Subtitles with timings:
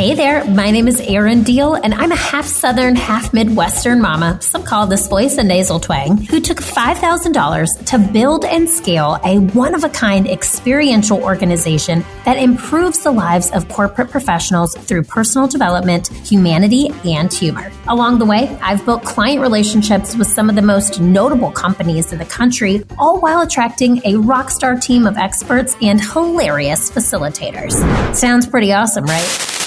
[0.00, 4.40] Hey there, my name is Erin Diehl, and I'm a half Southern, half Midwestern mama,
[4.40, 9.40] some call this voice a nasal twang, who took $5,000 to build and scale a
[9.40, 15.46] one of a kind experiential organization that improves the lives of corporate professionals through personal
[15.46, 17.70] development, humanity, and humor.
[17.86, 22.18] Along the way, I've built client relationships with some of the most notable companies in
[22.18, 27.74] the country, all while attracting a rock star team of experts and hilarious facilitators.
[28.14, 29.60] Sounds pretty awesome, right?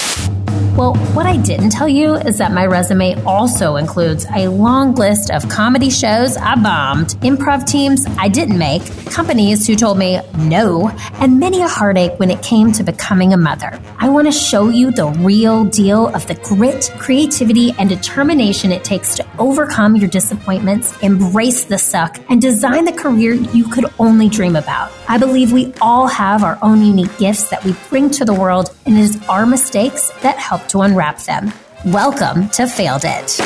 [0.76, 5.30] Well, what I didn't tell you is that my resume also includes a long list
[5.30, 10.90] of comedy shows I bombed, improv teams I didn't make, companies who told me no,
[11.20, 13.80] and many a heartache when it came to becoming a mother.
[14.00, 18.84] I want to show you the real deal of the grit, creativity, and determination it
[18.84, 24.28] takes to overcome your disappointments, embrace the suck, and design the career you could only
[24.28, 24.92] dream about.
[25.06, 28.74] I believe we all have our own unique gifts that we bring to the world,
[28.86, 31.52] and it is our mistakes that help to unwrap them.
[31.86, 33.40] Welcome to Failed It.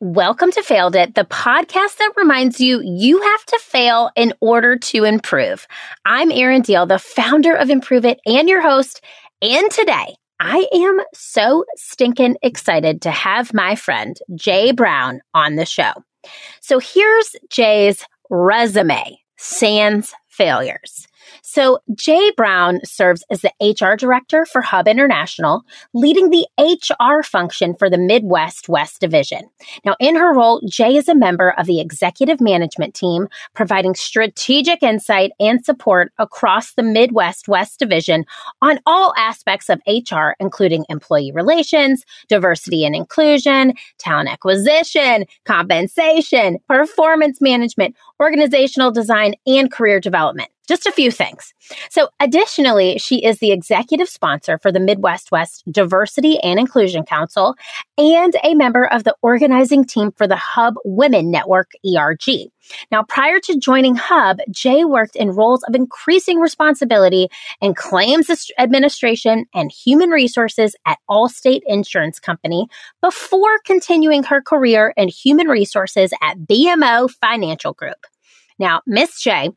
[0.00, 4.76] Welcome to Failed It, the podcast that reminds you you have to fail in order
[4.76, 5.68] to improve.
[6.04, 9.00] I'm Erin Diehl, the founder of Improv It and your host.
[9.40, 15.66] And today, I am so stinking excited to have my friend Jay Brown on the
[15.66, 15.92] show.
[16.60, 21.06] So here's Jay's resume sans failures.
[21.42, 25.62] So Jay Brown serves as the HR director for Hub International,
[25.94, 29.48] leading the HR function for the Midwest West Division.
[29.84, 34.82] Now, in her role, Jay is a member of the executive management team, providing strategic
[34.82, 38.24] insight and support across the Midwest West Division
[38.60, 47.40] on all aspects of HR, including employee relations, diversity and inclusion, talent acquisition, compensation, performance
[47.40, 50.48] management, organizational design, and career development.
[50.68, 51.52] Just a few things.
[51.90, 57.56] So, additionally, she is the executive sponsor for the Midwest West Diversity and Inclusion Council
[57.98, 62.50] and a member of the organizing team for the Hub Women Network ERG.
[62.92, 67.28] Now, prior to joining Hub, Jay worked in roles of increasing responsibility
[67.60, 72.68] in claims administration and human resources at Allstate Insurance Company
[73.00, 78.06] before continuing her career in human resources at BMO Financial Group.
[78.58, 79.50] Now, Miss Jay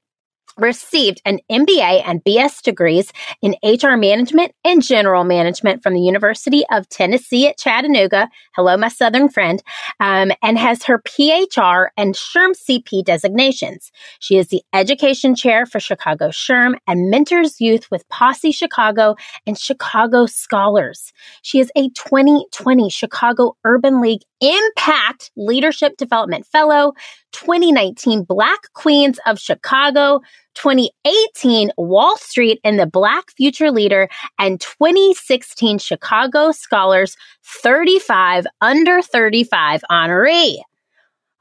[0.57, 3.11] received an MBA and BS degrees
[3.41, 8.29] in HR management and general management from the University of Tennessee at Chattanooga.
[8.55, 9.61] Hello, my Southern friend,
[9.99, 13.91] um, and has her PHR and SHRM CP designations.
[14.19, 19.57] She is the education chair for Chicago SHRM and mentors youth with Posse Chicago and
[19.57, 21.11] Chicago Scholars.
[21.41, 26.93] She is a 2020 Chicago Urban League Impact Leadership Development Fellow,
[27.31, 30.21] 2019 Black Queens of Chicago,
[30.53, 34.07] 2018 Wall Street and the Black Future Leader,
[34.37, 40.59] and 2016 Chicago Scholars 35 under 35 honoree.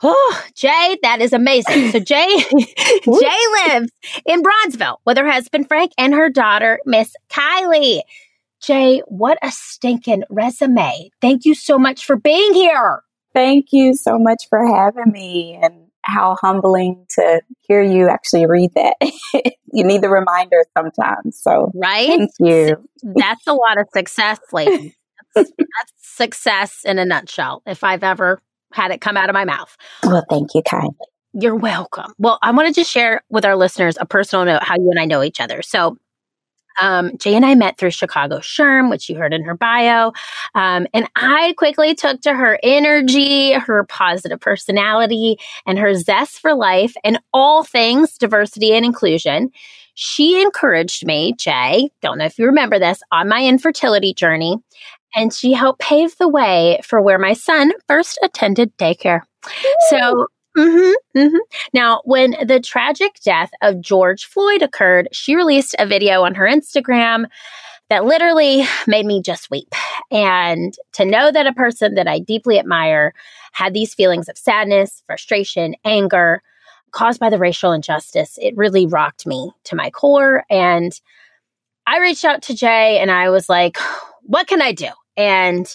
[0.02, 1.90] Oh, Jay, that is amazing.
[1.90, 2.26] So Jay,
[3.04, 3.90] Jay lives
[4.26, 8.00] in Bronzeville with her husband Frank and her daughter Miss Kylie.
[8.62, 11.10] Jay, what a stinking resume.
[11.20, 13.02] Thank you so much for being here.
[13.34, 18.70] Thank you so much for having me and how humbling to hear you actually read
[18.74, 18.96] that.
[19.72, 21.40] you need the reminder sometimes.
[21.40, 22.06] So, right?
[22.06, 22.88] Thank you.
[23.02, 24.94] That's a lot of success, lady.
[25.34, 28.40] That's, that's success in a nutshell, if I've ever
[28.72, 29.76] had it come out of my mouth.
[30.02, 30.94] Well, thank you kindly.
[31.32, 32.12] You're welcome.
[32.18, 35.00] Well, I want to just share with our listeners a personal note how you and
[35.00, 35.62] I know each other.
[35.62, 35.96] So,
[36.80, 40.12] um, Jay and I met through Chicago SHRM, which you heard in her bio.
[40.54, 46.54] Um, and I quickly took to her energy, her positive personality, and her zest for
[46.54, 49.50] life and all things diversity and inclusion.
[49.94, 54.56] She encouraged me, Jay, don't know if you remember this, on my infertility journey.
[55.14, 59.20] And she helped pave the way for where my son first attended daycare.
[59.88, 61.36] So Mm-hmm, mm-hmm.
[61.72, 66.46] Now, when the tragic death of George Floyd occurred, she released a video on her
[66.46, 67.26] Instagram
[67.90, 69.68] that literally made me just weep.
[70.10, 73.12] And to know that a person that I deeply admire
[73.52, 76.42] had these feelings of sadness, frustration, anger
[76.92, 80.44] caused by the racial injustice, it really rocked me to my core.
[80.48, 80.98] And
[81.86, 83.76] I reached out to Jay and I was like,
[84.22, 84.88] what can I do?
[85.16, 85.66] And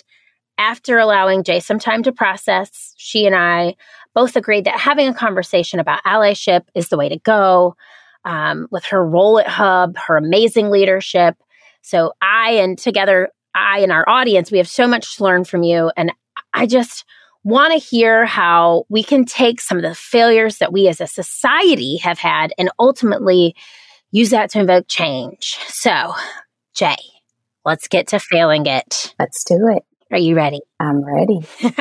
[0.57, 3.75] after allowing Jay some time to process, she and I
[4.13, 7.75] both agreed that having a conversation about allyship is the way to go.
[8.25, 11.37] Um, with her role at Hub, her amazing leadership.
[11.81, 15.63] So I and together, I and our audience, we have so much to learn from
[15.63, 15.89] you.
[15.95, 16.11] And
[16.53, 17.05] I just
[17.43, 21.07] want to hear how we can take some of the failures that we as a
[21.07, 23.55] society have had and ultimately
[24.11, 25.57] use that to invoke change.
[25.67, 26.13] So,
[26.75, 26.97] Jay,
[27.63, 29.13] let's get to failing it.
[29.17, 29.83] Let's do it.
[30.11, 30.61] Are you ready?
[30.79, 31.41] I'm ready.
[31.61, 31.71] so,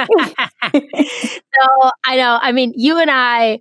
[2.05, 3.61] I know, I mean, you and I,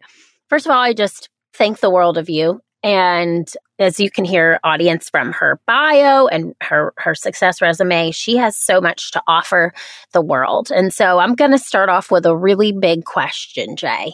[0.50, 2.62] first of all, I just thank the world of you.
[2.84, 3.48] And
[3.80, 8.56] as you can hear, audience from her bio and her her success resume, she has
[8.56, 9.74] so much to offer
[10.14, 10.72] the world.
[10.72, 14.14] And so I'm going to start off with a really big question, Jay.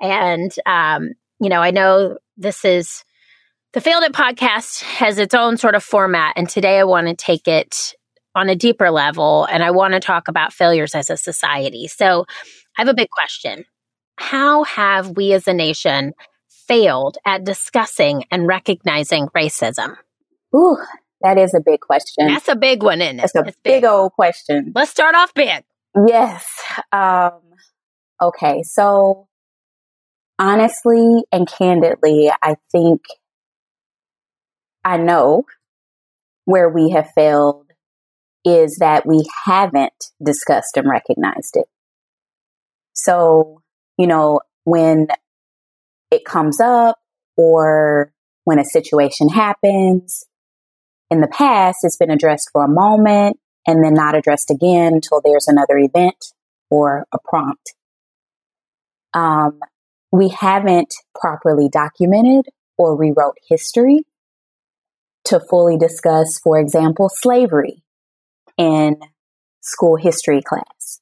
[0.00, 1.10] And um,
[1.40, 3.04] you know, I know this is
[3.72, 7.14] the Failed It podcast has its own sort of format, and today I want to
[7.14, 7.94] take it
[8.34, 11.86] on a deeper level, and I want to talk about failures as a society.
[11.88, 12.26] So
[12.76, 13.64] I have a big question:
[14.16, 16.12] How have we as a nation
[16.48, 19.96] failed at discussing and recognizing racism?
[20.54, 20.76] Ooh,
[21.22, 22.26] that is a big question.
[22.26, 23.24] That's a big one, isn't it?
[23.24, 23.82] It's a it's big.
[23.82, 24.72] big old question.
[24.74, 25.64] Let's start off big.
[26.06, 26.44] Yes.
[26.92, 27.40] Um,
[28.20, 28.62] okay.
[28.62, 29.28] So
[30.38, 33.02] honestly and candidly, I think
[34.84, 35.44] I know
[36.44, 37.63] where we have failed
[38.44, 41.66] is that we haven't discussed and recognized it.
[42.92, 43.62] So,
[43.98, 45.08] you know, when
[46.10, 46.98] it comes up
[47.36, 48.12] or
[48.44, 50.24] when a situation happens.
[51.10, 55.20] In the past, it's been addressed for a moment and then not addressed again until
[55.22, 56.32] there's another event
[56.70, 57.74] or a prompt.
[59.12, 59.60] Um,
[60.12, 62.46] we haven't properly documented
[62.76, 64.02] or rewrote history
[65.24, 67.82] to fully discuss, for example, slavery
[68.56, 68.96] in
[69.60, 71.00] school history class.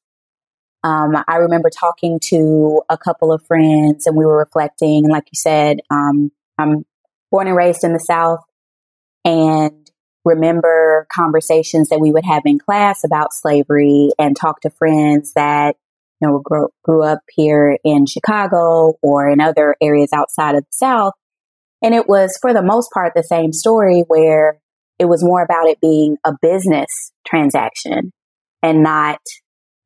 [0.85, 5.09] Um, I remember talking to a couple of friends and we were reflecting.
[5.09, 6.85] Like you said, um, I'm
[7.31, 8.41] born and raised in the South
[9.25, 9.91] and
[10.25, 15.77] remember conversations that we would have in class about slavery and talk to friends that,
[16.21, 21.15] you know, grew up here in Chicago or in other areas outside of the South.
[21.83, 24.61] And it was for the most part the same story where
[24.99, 28.13] it was more about it being a business transaction
[28.63, 29.19] and not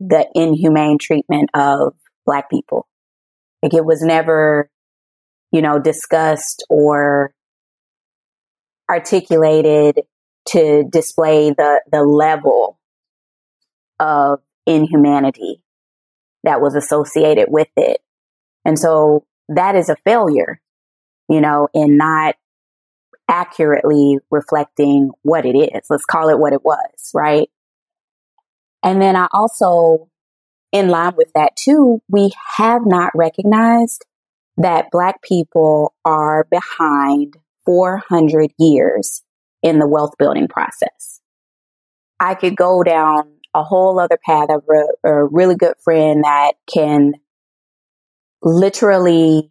[0.01, 1.95] the inhumane treatment of
[2.27, 2.87] black people.
[3.63, 4.71] Like it was never,
[5.53, 7.33] you know, discussed or
[8.91, 10.01] articulated
[10.49, 12.79] to display the, the level
[13.99, 15.63] of inhumanity
[16.45, 18.01] that was associated with it.
[18.65, 20.61] And so that is a failure,
[21.29, 22.37] you know, in not
[23.29, 25.87] accurately reflecting what it is.
[25.91, 27.49] Let's call it what it was, right?
[28.83, 30.09] And then I also,
[30.73, 34.05] in line with that too, we have not recognized
[34.57, 39.23] that Black people are behind 400 years
[39.63, 41.21] in the wealth building process.
[42.21, 46.53] I could go down a whole other path of a, a really good friend that
[46.73, 47.15] can
[48.43, 49.51] literally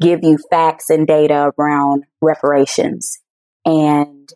[0.00, 3.20] give you facts and data around reparations
[3.64, 4.32] and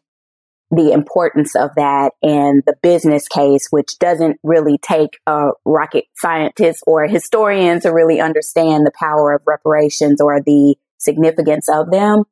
[0.70, 6.82] the importance of that and the business case, which doesn't really take a rocket scientist
[6.86, 12.24] or a historian to really understand the power of reparations or the significance of them.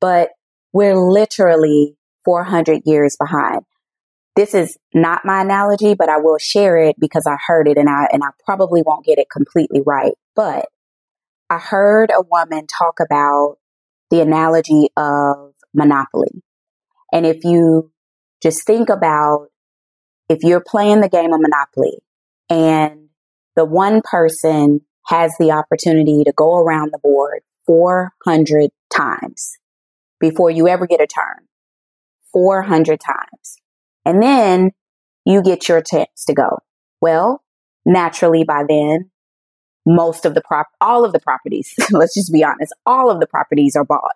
[0.00, 0.30] But
[0.72, 3.62] we're literally 400 years behind.
[4.34, 7.88] This is not my analogy, but I will share it because I heard it and
[7.88, 10.14] I, and I probably won't get it completely right.
[10.34, 10.66] But
[11.54, 13.56] I heard a woman talk about
[14.10, 16.42] the analogy of monopoly
[17.12, 17.92] and if you
[18.42, 19.46] just think about
[20.28, 21.98] if you're playing the game of Monopoly
[22.50, 23.08] and
[23.54, 29.58] the one person has the opportunity to go around the board 400 times
[30.18, 31.46] before you ever get a turn,
[32.32, 33.60] 400 times.
[34.04, 34.72] And then
[35.24, 36.58] you get your chance to go.
[37.00, 37.44] Well,
[37.86, 39.10] naturally by then,
[39.86, 43.26] most of the prop, all of the properties, let's just be honest, all of the
[43.26, 44.14] properties are bought.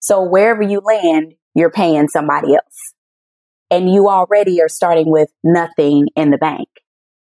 [0.00, 2.94] So wherever you land, you're paying somebody else.
[3.70, 6.68] And you already are starting with nothing in the bank.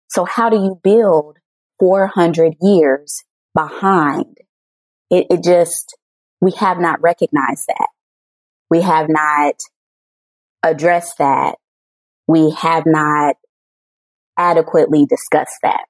[0.09, 1.38] So how do you build
[1.78, 3.23] 400 years
[3.54, 4.38] behind?
[5.11, 5.97] It, it just,
[6.40, 7.88] we have not recognized that.
[8.71, 9.54] We have not
[10.62, 11.57] addressed that.
[12.26, 13.37] We have not
[14.38, 15.85] adequately discussed that.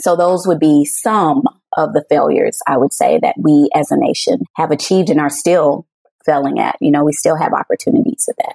[0.00, 1.42] So those would be some
[1.76, 5.30] of the failures I would say that we as a nation have achieved and are
[5.30, 5.86] still
[6.24, 6.76] failing at.
[6.80, 8.54] You know, we still have opportunities for that.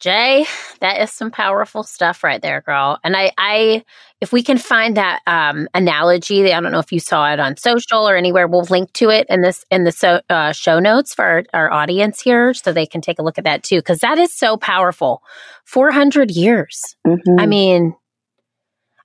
[0.00, 0.46] Jay,
[0.80, 2.98] that is some powerful stuff right there, girl.
[3.04, 3.84] And I, I,
[4.22, 7.58] if we can find that um, analogy, I don't know if you saw it on
[7.58, 8.48] social or anywhere.
[8.48, 11.70] We'll link to it in this in the so, uh, show notes for our, our,
[11.70, 14.56] audience here, so they can take a look at that too, because that is so
[14.56, 15.22] powerful.
[15.66, 16.96] Four hundred years.
[17.06, 17.38] Mm-hmm.
[17.38, 17.94] I mean,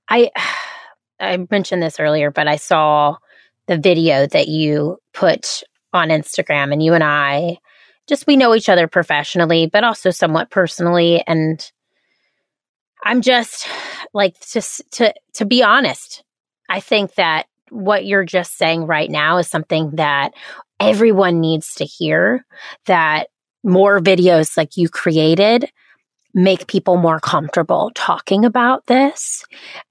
[0.09, 0.31] I
[1.19, 3.17] I mentioned this earlier, but I saw
[3.67, 7.57] the video that you put on Instagram, and you and I
[8.07, 11.23] just we know each other professionally, but also somewhat personally.
[11.25, 11.71] And
[13.03, 13.67] I'm just
[14.13, 16.23] like just to to be honest,
[16.69, 20.33] I think that what you're just saying right now is something that
[20.79, 22.45] everyone needs to hear.
[22.85, 23.29] That
[23.63, 25.69] more videos like you created
[26.35, 29.43] make people more comfortable talking about this.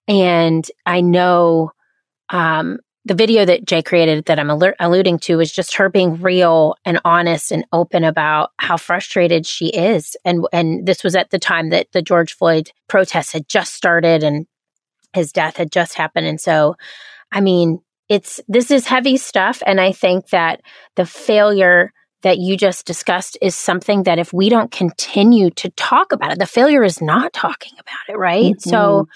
[0.06, 1.72] And I know
[2.28, 6.20] um, the video that Jay created that I'm alert, alluding to is just her being
[6.20, 10.16] real and honest and open about how frustrated she is.
[10.24, 14.22] And and this was at the time that the George Floyd protests had just started
[14.22, 14.46] and
[15.14, 16.26] his death had just happened.
[16.26, 16.76] And so,
[17.32, 19.62] I mean, it's this is heavy stuff.
[19.66, 20.60] And I think that
[20.96, 21.92] the failure
[22.24, 26.38] that you just discussed is something that if we don't continue to talk about it,
[26.38, 28.54] the failure is not talking about it, right?
[28.54, 28.70] Mm-hmm.
[28.70, 29.06] So,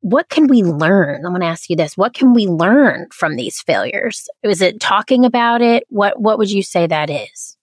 [0.00, 1.24] what can we learn?
[1.24, 1.96] I'm going to ask you this.
[1.96, 4.28] What can we learn from these failures?
[4.42, 5.84] Is it talking about it?
[5.88, 7.56] What what would you say that is?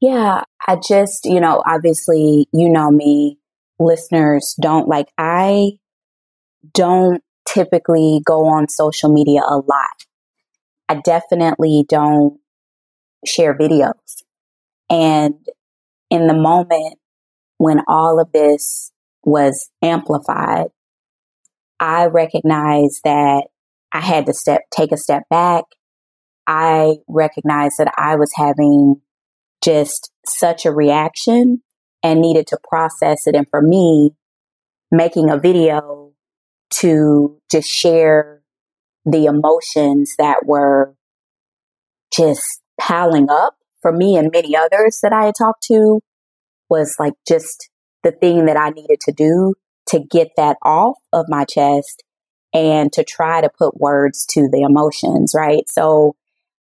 [0.00, 3.38] Yeah, I just, you know, obviously, you know me,
[3.78, 5.72] listeners don't like I
[6.74, 10.04] don't typically go on social media a lot.
[10.88, 12.38] I definitely don't
[13.26, 14.22] share videos.
[14.90, 15.34] And
[16.10, 16.98] in the moment
[17.58, 18.90] when all of this
[19.22, 20.66] was amplified,
[21.78, 23.44] I recognized that
[23.92, 25.64] I had to step, take a step back.
[26.46, 29.00] I recognized that I was having
[29.62, 31.62] just such a reaction
[32.02, 33.36] and needed to process it.
[33.36, 34.10] And for me,
[34.90, 36.12] making a video
[36.70, 38.42] to just share
[39.04, 40.94] the emotions that were
[42.12, 46.00] just piling up for me and many others that I had talked to
[46.68, 47.70] was like just
[48.02, 49.54] the thing that I needed to do
[49.88, 52.04] to get that off of my chest
[52.54, 55.68] and to try to put words to the emotions, right?
[55.68, 56.16] So,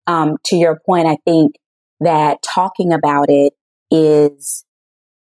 [0.06, 1.56] um, to your point, I think
[2.00, 3.52] that talking about it
[3.90, 4.64] is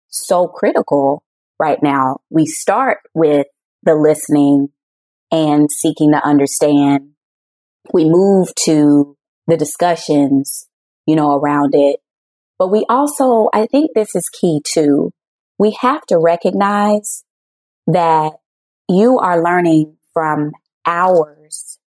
[0.08, 1.22] so critical
[1.58, 2.18] right now.
[2.30, 3.46] We start with
[3.82, 4.68] the listening
[5.30, 7.10] and seeking to understand.
[7.92, 10.68] We move to the discussions
[11.06, 12.00] you know, around it.
[12.58, 15.10] But we also, I think this is key too.
[15.58, 17.24] We have to recognize
[17.86, 18.32] that
[18.88, 20.52] you are learning from
[20.86, 21.78] ours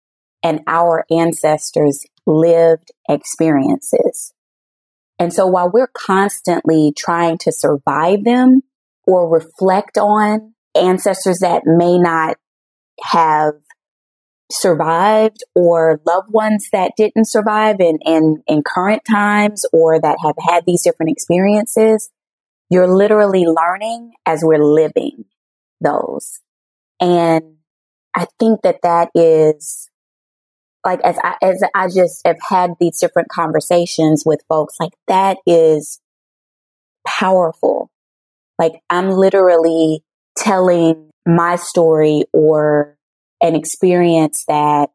[0.43, 4.33] and our ancestors' lived experiences.
[5.19, 8.61] And so while we're constantly trying to survive them
[9.05, 12.37] or reflect on ancestors that may not
[13.01, 13.53] have
[14.51, 20.35] survived or loved ones that didn't survive in, in, in current times or that have
[20.39, 22.09] had these different experiences,
[22.69, 25.25] you're literally learning as we're living
[25.81, 26.39] those.
[26.99, 27.57] And
[28.15, 29.89] I think that that is
[30.85, 35.37] like, as I, as I just have had these different conversations with folks, like that
[35.45, 35.99] is
[37.05, 37.89] powerful.
[38.57, 40.03] Like I'm literally
[40.37, 42.96] telling my story or
[43.41, 44.89] an experience that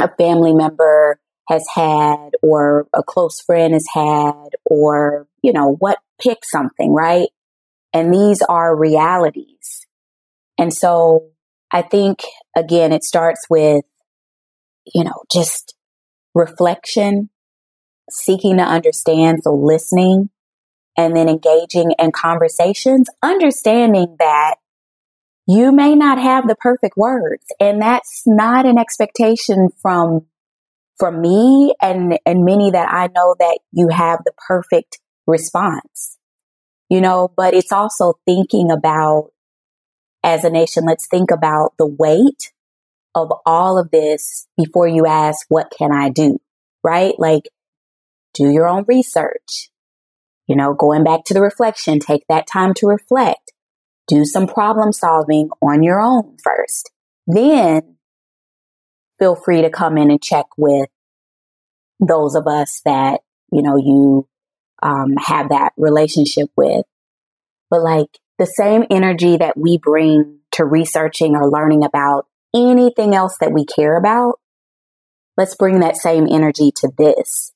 [0.00, 5.98] a family member has had or a close friend has had or, you know, what,
[6.20, 7.28] pick something, right?
[7.92, 9.86] And these are realities.
[10.58, 11.30] And so
[11.72, 12.20] I think
[12.56, 13.84] again, it starts with,
[14.94, 15.74] you know, just
[16.34, 17.30] reflection,
[18.10, 20.30] seeking to understand, so listening
[20.96, 24.56] and then engaging in conversations, understanding that
[25.48, 30.26] you may not have the perfect words and that's not an expectation from
[30.98, 36.18] from me and and many that I know that you have the perfect response.
[36.90, 39.30] You know but it's also thinking about
[40.22, 42.52] as a nation let's think about the weight
[43.14, 46.38] of all of this before you ask what can I do
[46.84, 47.14] right?
[47.18, 47.48] Like
[48.34, 49.70] do your own research.
[50.46, 53.52] You know going back to the reflection take that time to reflect
[54.08, 56.90] do some problem solving on your own first.
[57.26, 57.96] Then
[59.18, 60.88] feel free to come in and check with
[62.00, 63.20] those of us that,
[63.52, 64.26] you know, you
[64.82, 66.84] um, have that relationship with.
[67.70, 73.36] But like the same energy that we bring to researching or learning about anything else
[73.40, 74.40] that we care about,
[75.36, 77.52] let's bring that same energy to this.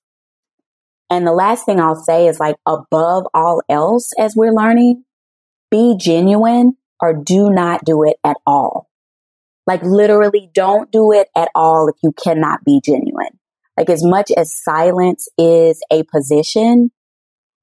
[1.09, 5.04] And the last thing I'll say is like above all else as we're learning,
[5.72, 8.88] be genuine or do not do it at all.
[9.66, 13.38] Like literally don't do it at all if you cannot be genuine.
[13.76, 16.92] Like as much as silence is a position,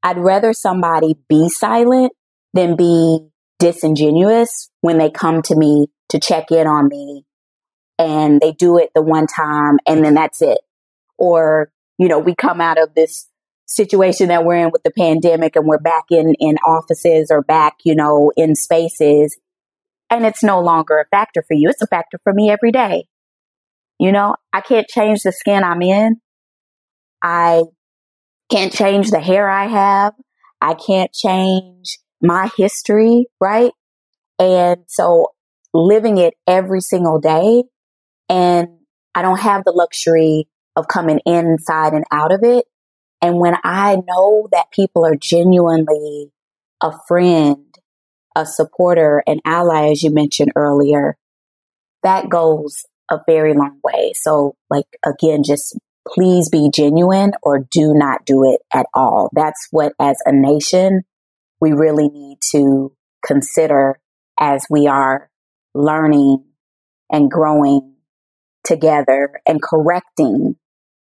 [0.04, 2.12] I'd rather somebody be silent
[2.54, 3.20] than be
[3.60, 7.26] disingenuous when they come to me to check in on me
[8.00, 10.60] and they do it the one time and then that's it.
[11.18, 13.29] Or, you know, we come out of this
[13.70, 17.76] situation that we're in with the pandemic and we're back in, in offices or back,
[17.84, 19.38] you know, in spaces
[20.10, 21.70] and it's no longer a factor for you.
[21.70, 23.06] It's a factor for me every day.
[24.00, 26.20] You know, I can't change the skin I'm in.
[27.24, 27.64] I
[28.50, 30.14] can't change the hair I have.
[30.62, 33.72] I can't change my history, right?
[34.40, 35.28] And so
[35.74, 37.64] living it every single day
[38.30, 38.70] and
[39.14, 42.66] I don't have the luxury of coming inside and out of it.
[43.22, 46.32] And when I know that people are genuinely
[46.82, 47.66] a friend,
[48.36, 51.18] a supporter, an ally, as you mentioned earlier,
[52.04, 54.14] that goes a very long way.
[54.16, 59.30] So like, again, just please be genuine or do not do it at all.
[59.34, 61.04] That's what as a nation
[61.60, 62.94] we really need to
[63.26, 64.00] consider
[64.40, 65.30] as we are
[65.74, 66.46] learning
[67.12, 67.96] and growing
[68.64, 70.56] together and correcting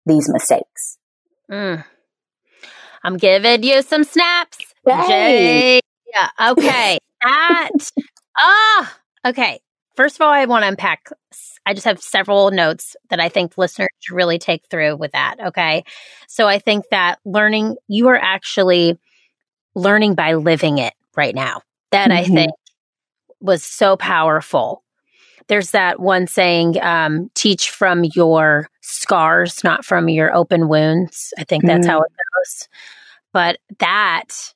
[0.06, 0.98] these mistakes.
[1.50, 1.84] Mm.
[3.06, 4.58] I'm giving you some snaps.
[4.84, 5.08] Hey.
[5.08, 5.82] Jay.
[6.12, 6.52] Yeah.
[6.52, 6.98] Okay.
[7.22, 7.92] that.
[8.38, 8.98] Ah.
[9.28, 9.60] okay.
[9.96, 11.10] First of all, I want to unpack.
[11.68, 15.36] I just have several notes that I think listeners should really take through with that.
[15.40, 15.84] Okay.
[16.28, 18.98] So I think that learning, you are actually
[19.76, 21.62] learning by living it right now.
[21.92, 22.32] That mm-hmm.
[22.32, 22.52] I think
[23.40, 24.84] was so powerful.
[25.48, 31.34] There's that one saying, um, teach from your scars, not from your open wounds.
[31.38, 31.90] I think that's mm.
[31.92, 32.12] how it
[32.46, 32.68] goes.
[33.34, 34.54] But that,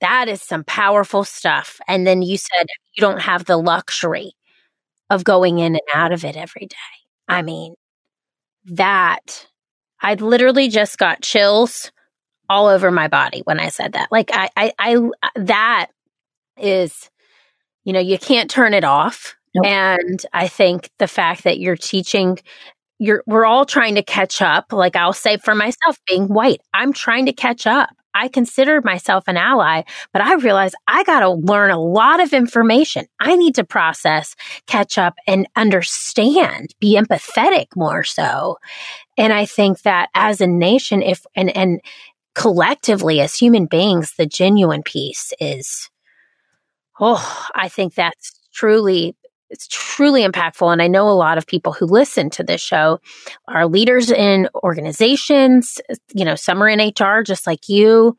[0.00, 1.80] that is some powerful stuff.
[1.86, 4.32] And then you said you don't have the luxury
[5.10, 6.76] of going in and out of it every day.
[7.28, 7.74] I mean,
[8.64, 9.46] that
[10.00, 11.92] I literally just got chills
[12.48, 14.10] all over my body when I said that.
[14.10, 15.88] Like I, I, I that
[16.56, 17.10] is,
[17.84, 19.36] you know, you can't turn it off.
[19.54, 19.66] Nope.
[19.66, 22.38] And I think the fact that you're teaching
[23.00, 24.72] you're we're all trying to catch up.
[24.72, 27.90] Like I'll say for myself being white, I'm trying to catch up.
[28.12, 32.32] I consider myself an ally, but I realize I got to learn a lot of
[32.32, 33.06] information.
[33.20, 34.34] I need to process,
[34.66, 38.58] catch up and understand, be empathetic more so.
[39.16, 41.80] And I think that as a nation, if, and, and
[42.34, 45.88] collectively as human beings, the genuine piece is,
[46.98, 49.14] oh, I think that's truly
[49.50, 50.72] it's truly impactful.
[50.72, 53.00] And I know a lot of people who listen to this show
[53.48, 55.80] are leaders in organizations.
[56.14, 58.16] You know, some are in HR, just like you.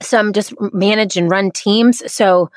[0.00, 2.10] Some just manage and run teams.
[2.12, 2.50] So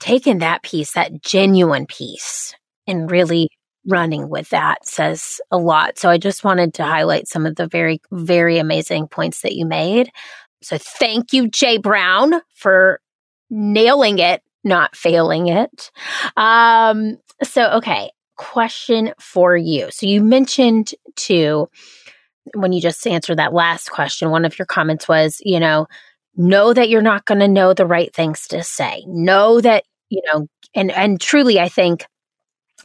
[0.00, 2.54] taking that piece, that genuine piece,
[2.86, 3.48] and really
[3.86, 5.98] running with that says a lot.
[5.98, 9.64] So I just wanted to highlight some of the very, very amazing points that you
[9.64, 10.10] made.
[10.62, 13.00] So thank you, Jay Brown, for
[13.50, 15.90] nailing it not failing it.
[16.36, 19.90] Um, so, okay, question for you.
[19.90, 21.68] So, you mentioned too,
[22.54, 25.86] when you just answered that last question, one of your comments was, you know,
[26.36, 29.04] know that you're not going to know the right things to say.
[29.06, 32.06] Know that, you know, and, and truly, I think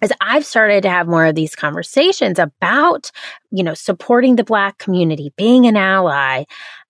[0.01, 3.11] as I've started to have more of these conversations about,
[3.51, 6.43] you know, supporting the Black community, being an ally,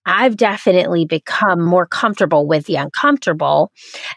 [0.08, 3.70] I've definitely become more comfortable with the uncomfortable.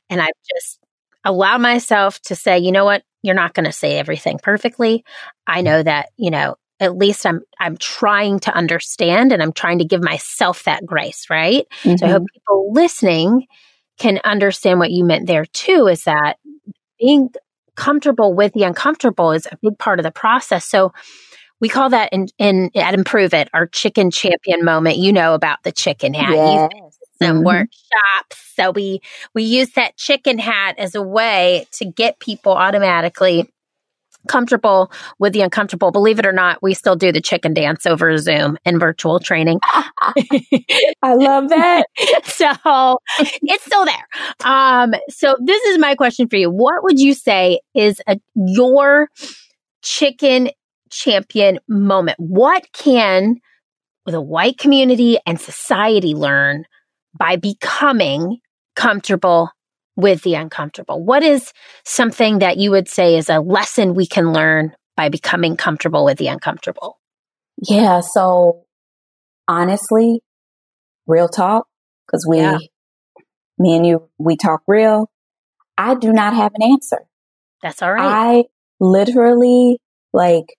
[0.10, 0.80] And I've just
[1.26, 3.04] allowed myself to say, you know what?
[3.22, 5.04] You're not going to say everything perfectly.
[5.46, 9.80] I know that, you know, at least I'm I'm trying to understand and I'm trying
[9.80, 11.68] to give myself that grace, right?
[11.84, 11.98] Mm-hmm.
[11.98, 12.34] So I hope mm-hmm.
[12.34, 13.46] people listening
[14.00, 16.38] can understand what you meant there too is that
[17.00, 17.30] being
[17.76, 20.66] comfortable with the uncomfortable is a big part of the process.
[20.66, 20.92] So
[21.62, 24.98] we call that in, in at Improv It our chicken champion moment.
[24.98, 26.34] You know about the chicken hat.
[26.34, 26.98] Yes.
[27.22, 27.46] Some mm-hmm.
[27.46, 28.54] workshops.
[28.56, 29.02] So we
[29.34, 33.50] we use that chicken hat as a way to get people automatically
[34.28, 35.92] comfortable with the uncomfortable.
[35.92, 39.60] Believe it or not, we still do the chicken dance over Zoom in virtual training.
[40.02, 41.86] I love that.
[42.24, 44.08] so it's still there.
[44.44, 46.50] Um, so this is my question for you.
[46.50, 49.10] What would you say is a, your
[49.82, 50.50] chicken
[50.92, 52.20] champion moment?
[52.20, 53.38] What can
[54.06, 56.66] the white community and society learn
[57.18, 58.40] by becoming
[58.76, 59.50] comfortable
[59.96, 61.04] with the uncomfortable?
[61.04, 61.52] What is
[61.86, 66.18] something that you would say is a lesson we can learn by becoming comfortable with
[66.18, 67.00] the uncomfortable?
[67.58, 68.02] Yeah.
[68.02, 68.64] So
[69.48, 70.22] honestly,
[71.08, 71.68] real talk,
[72.08, 72.58] because we, yeah.
[73.58, 75.10] me and you, we talk real.
[75.78, 77.00] I do not have an answer.
[77.62, 78.04] That's all right.
[78.04, 78.44] I
[78.80, 79.80] literally
[80.14, 80.56] like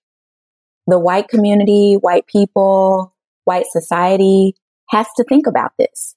[0.87, 3.13] the white community, white people,
[3.45, 4.55] white society
[4.89, 6.15] has to think about this,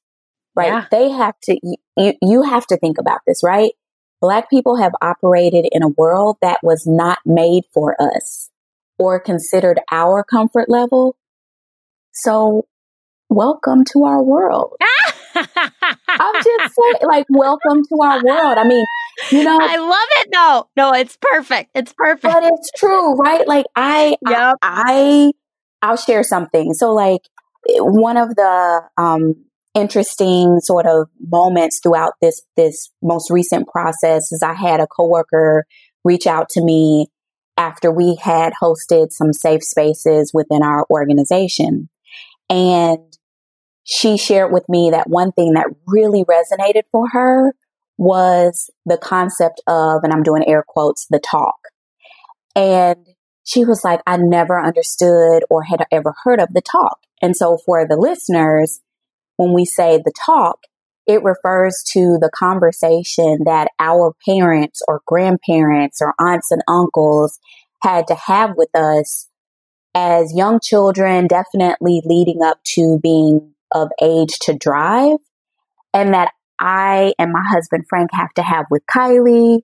[0.55, 0.69] right?
[0.69, 0.87] Yeah.
[0.91, 1.59] They have to,
[1.97, 3.73] you, you have to think about this, right?
[4.21, 8.51] Black people have operated in a world that was not made for us
[8.99, 11.17] or considered our comfort level.
[12.13, 12.67] So,
[13.29, 14.73] welcome to our world.
[15.35, 18.59] I'm just saying, like, welcome to our world.
[18.59, 18.85] I mean,
[19.31, 20.29] you know, I love it.
[20.33, 21.71] No, no, it's perfect.
[21.75, 22.23] It's perfect.
[22.23, 23.47] But it's true, right?
[23.47, 24.55] Like, I, yep.
[24.63, 25.33] I, I,
[25.83, 26.75] I'll share something.
[26.75, 27.23] So, like,
[27.79, 29.35] one of the um,
[29.75, 35.67] interesting sort of moments throughout this this most recent process is I had a coworker
[36.05, 37.09] reach out to me
[37.57, 41.89] after we had hosted some safe spaces within our organization.
[42.49, 42.99] And
[43.85, 47.55] she shared with me that one thing that really resonated for her
[47.99, 51.57] was the concept of, and I'm doing air quotes, the talk.
[52.55, 53.07] And
[53.45, 56.99] she was like, I never understood or had ever heard of the talk.
[57.23, 58.81] And so for the listeners,
[59.37, 60.61] when we say the talk,
[61.07, 67.39] it refers to the conversation that our parents or grandparents or aunts and uncles
[67.83, 69.29] had to have with us
[69.95, 75.19] as young children, definitely leading up to being of age to drive,
[75.95, 79.61] and that I and my husband Frank have to have with Kylie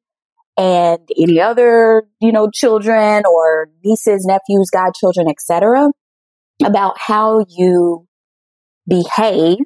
[0.56, 5.90] and any other, you know, children or nieces, nephews, godchildren, etc.,
[6.64, 8.06] about how you
[8.86, 9.58] behave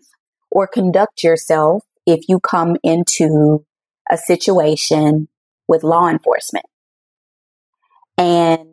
[0.51, 3.65] or conduct yourself if you come into
[4.11, 5.29] a situation
[5.69, 6.67] with law enforcement.
[8.17, 8.69] And,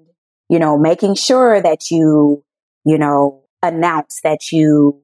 [0.50, 2.44] you know, making sure that you,
[2.86, 5.03] you know, announce that you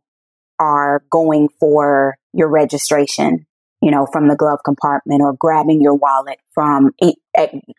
[0.59, 3.45] are going for your registration,
[3.81, 6.91] you know, from the glove compartment or grabbing your wallet from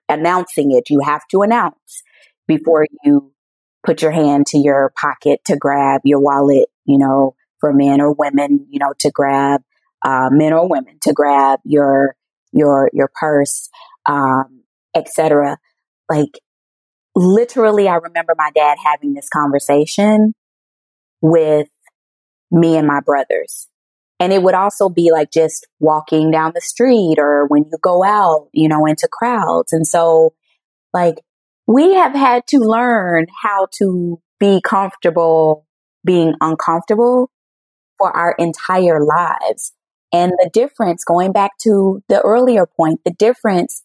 [0.08, 0.90] announcing it.
[0.90, 2.02] You have to announce
[2.48, 3.32] before you
[3.84, 8.12] put your hand to your pocket to grab your wallet, you know, for men or
[8.12, 9.60] women, you know, to grab,
[10.02, 12.16] uh, men or women to grab your,
[12.52, 13.68] your, your purse,
[14.06, 14.62] um,
[14.94, 15.58] etc.
[16.08, 16.40] Like
[17.14, 20.34] literally, I remember my dad having this conversation
[21.20, 21.68] with
[22.50, 23.68] me and my brothers.
[24.18, 28.04] And it would also be like just walking down the street or when you go
[28.04, 29.72] out, you know, into crowds.
[29.72, 30.34] And so
[30.92, 31.16] like
[31.66, 35.66] we have had to learn how to be comfortable
[36.04, 37.30] being uncomfortable
[37.98, 39.72] for our entire lives.
[40.12, 43.84] And the difference, going back to the earlier point, the difference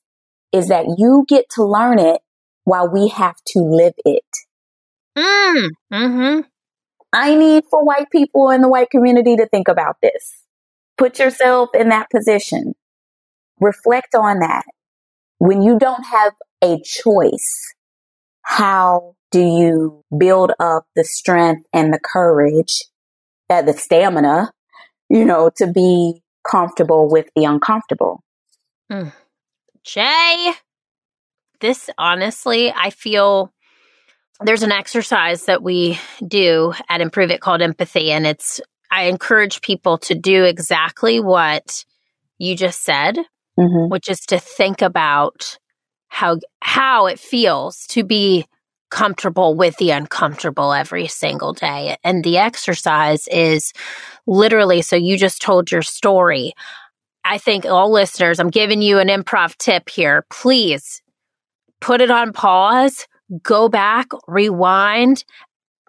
[0.52, 2.22] is that you get to learn it
[2.64, 4.24] while we have to live it.
[5.18, 6.40] Mm, mm-hmm.
[7.16, 10.44] I need for white people in the white community to think about this.
[10.98, 12.74] Put yourself in that position.
[13.60, 14.66] Reflect on that.
[15.38, 17.74] When you don't have a choice,
[18.44, 22.84] how do you build up the strength and the courage
[23.50, 24.52] uh, the stamina,
[25.10, 28.24] you know, to be comfortable with the uncomfortable.
[28.92, 29.14] Mm.
[29.84, 30.54] Jay,
[31.60, 33.54] this honestly, I feel
[34.42, 38.12] there's an exercise that we do at Improv It called empathy.
[38.12, 38.60] And it's,
[38.92, 41.86] I encourage people to do exactly what
[42.38, 43.18] you just said,
[43.58, 43.90] mm-hmm.
[43.90, 45.58] which is to think about
[46.08, 48.46] how, how it feels to be
[48.92, 51.98] comfortable with the uncomfortable every single day.
[52.04, 53.74] And the exercise is
[54.28, 56.54] literally so you just told your story.
[57.24, 60.26] I think all listeners, I'm giving you an improv tip here.
[60.30, 61.02] Please
[61.82, 63.08] put it on pause,
[63.42, 65.24] go back, rewind,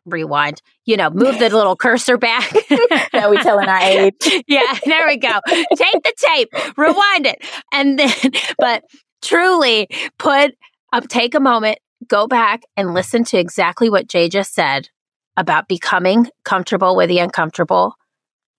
[0.07, 2.53] rewind, you know, move the little cursor back.
[3.13, 4.15] now we telling our age.
[4.47, 5.41] yeah, there we go.
[5.49, 7.45] Take the tape, rewind it.
[7.73, 8.13] And then,
[8.59, 8.85] but
[9.23, 10.55] truly put
[10.93, 14.89] up, take a moment, go back and listen to exactly what Jay just said
[15.37, 17.95] about becoming comfortable with the uncomfortable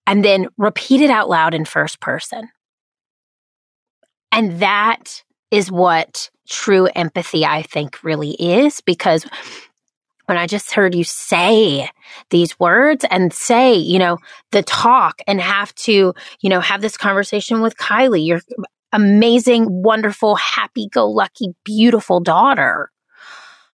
[0.06, 2.50] and then repeat it out loud in first person.
[4.32, 9.26] And that is what true empathy, I think, really is because
[10.26, 11.90] when I just heard you say
[12.30, 14.18] these words and say, you know,
[14.52, 18.42] the talk and have to, you know, have this conversation with Kylie, your
[18.92, 22.92] amazing, wonderful, happy go lucky, beautiful daughter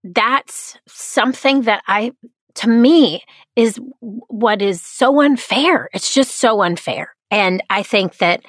[0.03, 2.13] that's something that I,
[2.55, 3.23] to me,
[3.55, 5.89] is what is so unfair.
[5.93, 7.15] It's just so unfair.
[7.31, 8.41] And I think that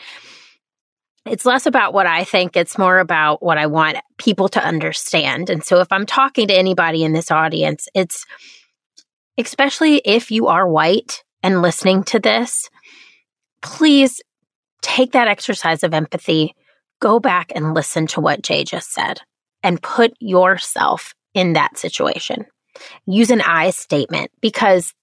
[1.30, 5.48] it's less about what I think, it's more about what I want people to understand.
[5.48, 8.26] And so if I'm talking to anybody in this audience, it's
[9.38, 12.68] especially if you are white and listening to this,
[13.62, 14.20] please
[14.82, 16.54] take that exercise of empathy,
[17.00, 19.20] go back and listen to what Jay just said,
[19.62, 22.44] and put yourself in that situation.
[23.06, 24.94] Use an I statement because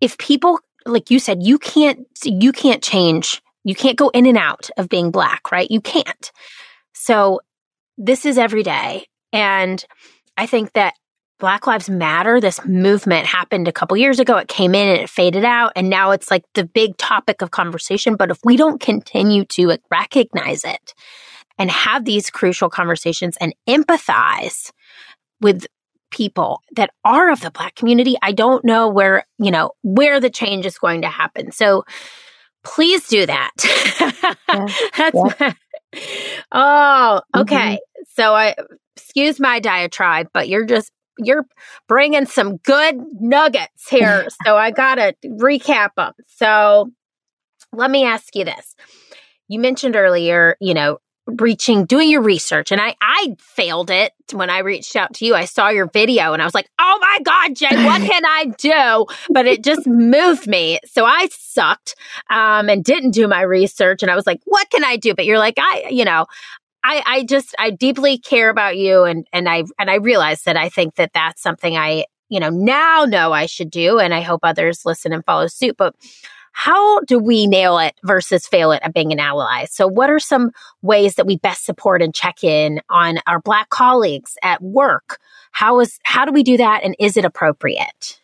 [0.00, 4.38] if people, like you said, you can't, you can't change, you can't go in and
[4.38, 5.70] out of being black, right?
[5.70, 6.32] You can't.
[6.94, 7.40] So
[7.98, 9.06] this is every day.
[9.32, 9.84] And
[10.36, 10.94] I think that
[11.38, 14.36] Black Lives Matter, this movement happened a couple years ago.
[14.36, 15.72] It came in and it faded out.
[15.74, 18.16] And now it's like the big topic of conversation.
[18.16, 20.94] But if we don't continue to recognize it
[21.58, 24.70] and have these crucial conversations and empathize
[25.40, 25.66] with
[26.10, 30.30] people that are of the black community, I don't know where, you know, where the
[30.30, 31.52] change is going to happen.
[31.52, 31.84] So
[32.64, 33.50] please do that.
[34.52, 34.66] Yeah.
[34.96, 35.34] That's yeah.
[35.38, 35.54] My,
[36.52, 37.56] oh, okay.
[37.76, 38.02] Mm-hmm.
[38.14, 38.56] So I
[38.96, 41.46] excuse my diatribe, but you're just you're
[41.88, 44.26] bringing some good nuggets here.
[44.44, 46.12] so I got to recap them.
[46.26, 46.90] So
[47.72, 48.74] let me ask you this.
[49.48, 50.98] You mentioned earlier, you know,
[51.38, 52.72] reaching doing your research.
[52.72, 55.34] And i i failed it when i reached out to you.
[55.34, 58.46] I saw your video and i was like oh my god jen what can i
[58.58, 59.06] do?
[59.30, 60.80] But it just moved me.
[60.86, 61.94] So i sucked
[62.30, 64.02] um, and didn't do my research.
[64.02, 65.14] And i was like what can i do?
[65.14, 66.26] But you're like i you know
[66.82, 69.04] I, I just I deeply care about you.
[69.04, 72.50] And and I and I realize that I think that that's something I you know
[72.50, 73.98] now know I should do.
[73.98, 75.76] And I hope others listen and follow suit.
[75.76, 75.94] But
[76.52, 79.64] how do we nail it versus fail it at being an ally?
[79.66, 83.70] So, what are some ways that we best support and check in on our Black
[83.70, 85.18] colleagues at work?
[85.52, 88.20] How is how do we do that, and is it appropriate?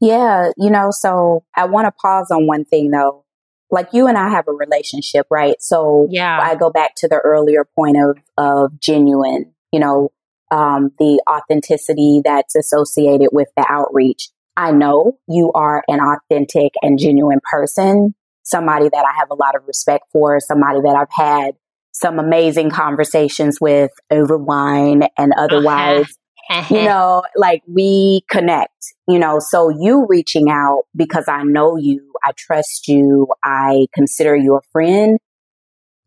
[0.00, 3.24] Yeah, you know, so I want to pause on one thing though.
[3.70, 5.60] Like you and I have a relationship, right?
[5.60, 10.10] So yeah, I go back to the earlier point of of genuine, you know,
[10.50, 14.28] um, the authenticity that's associated with the outreach.
[14.60, 19.56] I know you are an authentic and genuine person, somebody that I have a lot
[19.56, 21.54] of respect for, somebody that I've had
[21.92, 26.14] some amazing conversations with over wine and otherwise.
[26.50, 26.74] Uh-huh.
[26.74, 28.74] you know, like we connect,
[29.06, 34.34] you know, so you reaching out because I know you, I trust you, I consider
[34.34, 35.16] you a friend.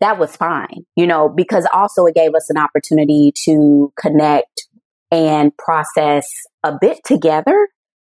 [0.02, 4.68] That was fine, you know, because also it gave us an opportunity to connect
[5.12, 6.28] and process
[6.62, 7.63] a bit together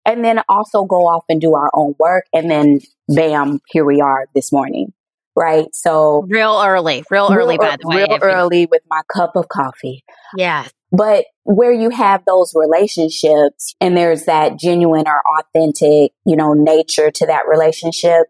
[0.06, 2.26] and then also go off and do our own work.
[2.34, 4.94] And then bam, here we are this morning.
[5.36, 5.74] Right.
[5.74, 7.98] So real early, real, real early, by the way.
[7.98, 10.04] Real early with my cup of coffee.
[10.36, 10.68] Yeah.
[10.92, 17.12] But where you have those relationships and there's that genuine or authentic, you know, nature
[17.12, 18.28] to that relationship,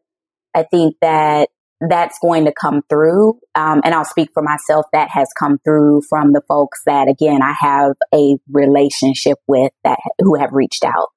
[0.54, 1.50] I think that
[1.90, 3.40] that's going to come through.
[3.56, 4.86] Um, and I'll speak for myself.
[4.94, 9.98] That has come through from the folks that, again, I have a relationship with that
[10.20, 11.10] who have reached out.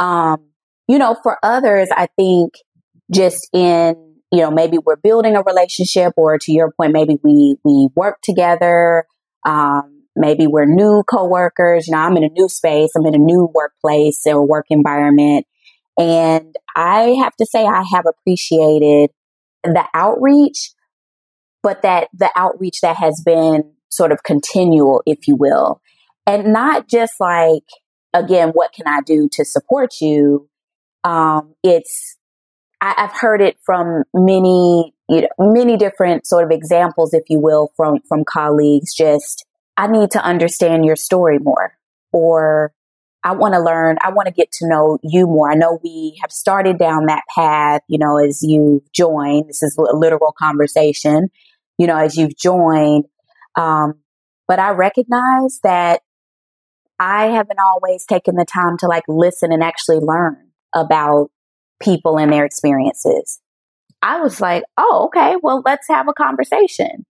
[0.00, 0.46] Um,
[0.88, 2.54] you know, for others, I think
[3.12, 7.56] just in, you know, maybe we're building a relationship or to your point, maybe we,
[7.64, 9.06] we work together.
[9.46, 11.86] Um, maybe we're new coworkers.
[11.86, 12.90] You know, I'm in a new space.
[12.96, 15.46] I'm in a new workplace or work environment.
[15.98, 19.10] And I have to say I have appreciated
[19.62, 20.72] the outreach,
[21.62, 25.80] but that the outreach that has been sort of continual, if you will,
[26.26, 27.62] and not just like,
[28.14, 30.48] again, what can I do to support you?
[31.02, 32.16] Um, it's,
[32.80, 37.40] I, have heard it from many, you know, many different sort of examples, if you
[37.40, 38.94] will, from, from colleagues.
[38.94, 39.44] Just,
[39.76, 41.76] I need to understand your story more
[42.12, 42.72] or
[43.24, 43.96] I want to learn.
[44.02, 45.50] I want to get to know you more.
[45.50, 49.46] I know we have started down that path, you know, as you join.
[49.46, 51.30] This is a literal conversation,
[51.78, 53.06] you know, as you've joined.
[53.56, 53.94] Um,
[54.46, 56.02] but I recognize that
[57.04, 60.36] I haven't always taken the time to like listen and actually learn
[60.74, 61.28] about
[61.82, 63.40] people and their experiences.
[64.00, 67.04] I was like, oh, okay, well, let's have a conversation.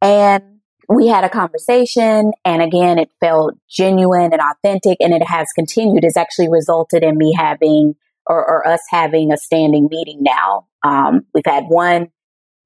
[0.00, 2.32] And we had a conversation.
[2.44, 6.04] And again, it felt genuine and authentic and it has continued.
[6.04, 10.68] It's actually resulted in me having or, or us having a standing meeting now.
[10.82, 12.08] Um, we've had one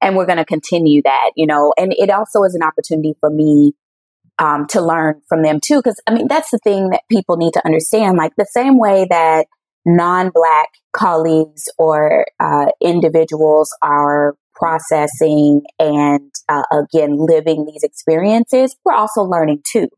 [0.01, 3.31] and we're going to continue that, you know, and it also is an opportunity for
[3.31, 3.75] me
[4.39, 5.83] um, to learn from them too.
[5.83, 8.17] Cause I mean, that's the thing that people need to understand.
[8.17, 9.47] Like the same way that
[9.85, 19.23] non-black colleagues or uh, individuals are processing and uh, again living these experiences, we're also
[19.23, 19.89] learning too.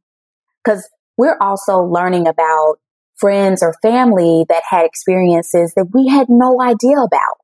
[0.66, 2.76] Cause we're also learning about
[3.16, 7.36] friends or family that had experiences that we had no idea about,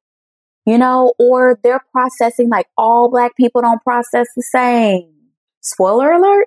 [0.65, 5.13] you know, or they're processing like all black people don't process the same.
[5.61, 6.47] Spoiler alert.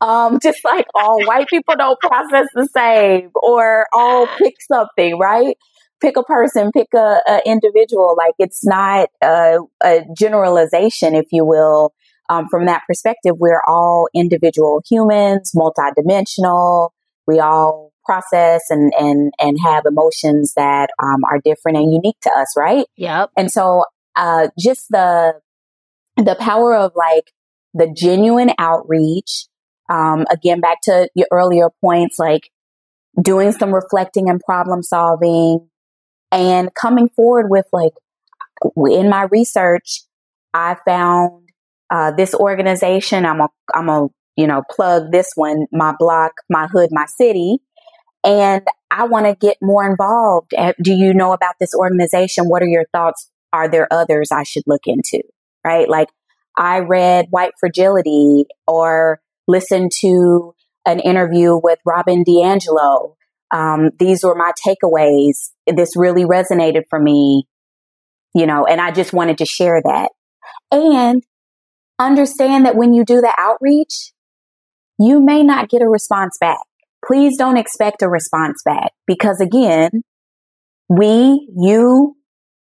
[0.00, 5.56] Um, just like all white people don't process the same or all pick something, right?
[6.00, 8.14] Pick a person, pick a, a individual.
[8.16, 11.92] Like it's not a, a generalization, if you will.
[12.28, 16.90] Um, from that perspective, we're all individual humans, multidimensional.
[17.26, 22.30] We all process and and and have emotions that um, are different and unique to
[22.30, 22.86] us, right?
[22.96, 23.30] Yep.
[23.36, 25.34] And so, uh, just the
[26.16, 27.32] the power of like
[27.74, 29.46] the genuine outreach.
[29.88, 32.50] Um, again, back to your earlier points, like
[33.20, 35.68] doing some reflecting and problem solving
[36.32, 37.92] and coming forward with like,
[38.76, 40.02] in my research,
[40.52, 41.50] I found
[41.90, 43.24] uh, this organization.
[43.24, 47.58] I'm a, I'm a, you know, plug this one, my block, my hood, my city.
[48.24, 50.52] And I want to get more involved.
[50.82, 52.48] Do you know about this organization?
[52.48, 53.30] What are your thoughts?
[53.52, 55.22] Are there others I should look into?
[55.64, 55.88] Right?
[55.88, 56.08] Like
[56.56, 60.54] I read White Fragility or listened to
[60.86, 63.14] an interview with Robin DiAngelo.
[63.52, 65.50] Um, these were my takeaways.
[65.66, 67.46] This really resonated for me,
[68.34, 70.10] you know, and I just wanted to share that.
[70.70, 71.22] And
[71.98, 74.12] understand that when you do the outreach,
[74.98, 76.60] you may not get a response back.
[77.04, 80.02] Please don't expect a response back because again,
[80.88, 82.16] we, you,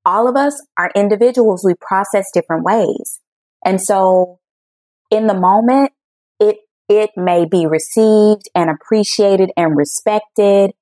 [0.04, 1.64] all of us are individuals.
[1.64, 3.20] We process different ways.
[3.64, 4.38] And so
[5.11, 5.92] in the moment,
[6.48, 10.72] it, it may be received and appreciated and respected,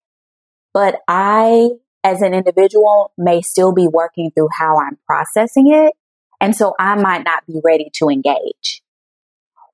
[0.73, 1.71] but I,
[2.03, 5.93] as an individual, may still be working through how I'm processing it.
[6.41, 8.83] And so I might not be ready to engage.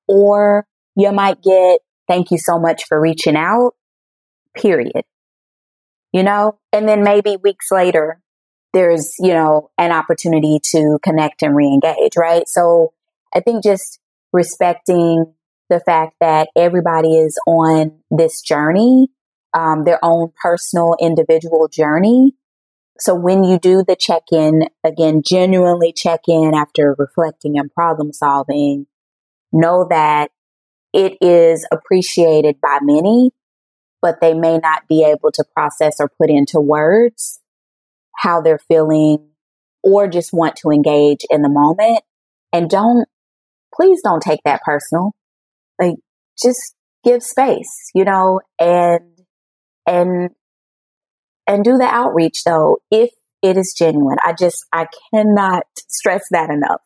[0.09, 3.75] Or you might get, thank you so much for reaching out,
[4.57, 5.05] period.
[6.13, 8.21] You know, and then maybe weeks later,
[8.73, 12.49] there's, you know, an opportunity to connect and re-engage, right?
[12.49, 12.93] So
[13.35, 14.01] I think just
[14.33, 15.33] respecting
[15.69, 19.09] the fact that everybody is on this journey,
[19.55, 22.33] um, their own personal individual journey.
[22.99, 28.13] So when you do the check in, again, genuinely check in after reflecting and problem
[28.13, 28.87] solving,
[29.53, 30.31] know that
[30.93, 33.33] it is appreciated by many,
[34.01, 37.41] but they may not be able to process or put into words
[38.17, 39.29] how they're feeling
[39.83, 42.01] or just want to engage in the moment.
[42.53, 43.07] And don't,
[43.75, 45.13] please don't take that personal.
[45.81, 45.97] Like,
[46.43, 49.03] just give space, you know, and,
[49.87, 50.31] and,
[51.47, 53.11] and do the outreach though, if
[53.43, 54.19] it is genuine.
[54.25, 56.83] I just, I cannot stress that enough,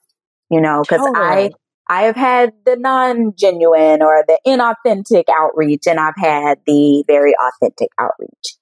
[0.50, 1.16] you know, cause totally.
[1.16, 1.50] I,
[1.90, 7.34] I have had the non genuine or the inauthentic outreach, and I've had the very
[7.34, 8.56] authentic outreach.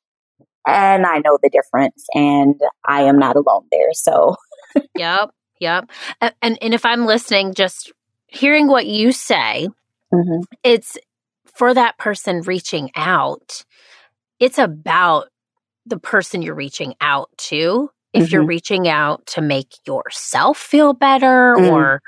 [0.67, 3.93] And I know the difference, and I am not alone there.
[3.93, 4.37] So,
[4.97, 5.91] yep, yep.
[6.23, 7.93] And, and if I'm listening, just
[8.29, 9.69] hearing what you say,
[10.13, 10.41] mm-hmm.
[10.63, 10.99] it's
[11.55, 13.65] for that person reaching out,
[14.41, 15.29] it's about
[15.87, 18.33] the person you're reaching out to if mm-hmm.
[18.33, 21.73] you're reaching out to make yourself feel better mm.
[21.73, 22.03] or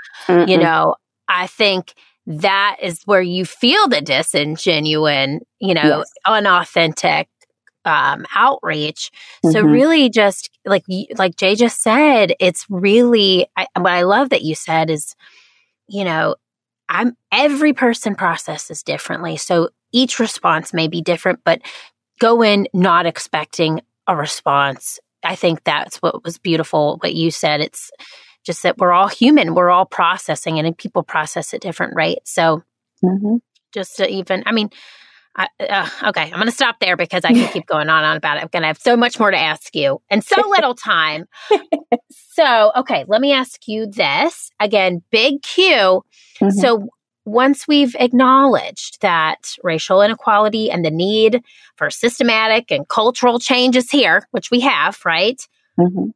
[0.47, 0.95] you know
[1.31, 1.95] I think
[2.27, 6.11] that is where you feel the disingenuine, you know, yes.
[6.27, 7.29] unauthentic
[7.85, 9.11] um, outreach.
[9.45, 9.53] Mm-hmm.
[9.53, 10.85] So really, just like
[11.17, 15.15] like Jay just said, it's really I, what I love that you said is,
[15.89, 16.35] you know,
[16.91, 21.63] I'm every person processes differently, so each response may be different, but
[22.19, 24.99] go in not expecting a response.
[25.23, 26.99] I think that's what was beautiful.
[26.99, 27.91] What you said, it's
[28.45, 32.33] just that we're all human, we're all processing, and people process at different rates.
[32.33, 32.63] So,
[33.03, 33.37] mm-hmm.
[33.73, 34.71] just to even, I mean,
[35.37, 38.07] I, uh, okay, I'm going to stop there because I can keep going on and
[38.07, 38.43] on about it.
[38.43, 41.27] I'm going to have so much more to ask you and so little time.
[42.11, 46.03] so, okay, let me ask you this again, big Q.
[46.41, 46.51] Mm-hmm.
[46.51, 46.89] So,
[47.27, 51.43] once we've acknowledged that racial inequality and the need
[51.77, 55.41] for systematic and cultural changes here, which we have, right?
[55.79, 56.11] Mm-hmm.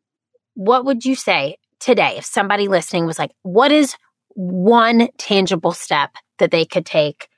[0.55, 3.97] What would you say today, if somebody listening was like, what is
[4.31, 7.29] one tangible step that they could take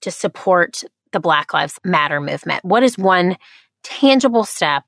[0.00, 2.64] to support the Black Lives Matter movement?
[2.64, 3.36] What is one
[3.82, 4.84] tangible step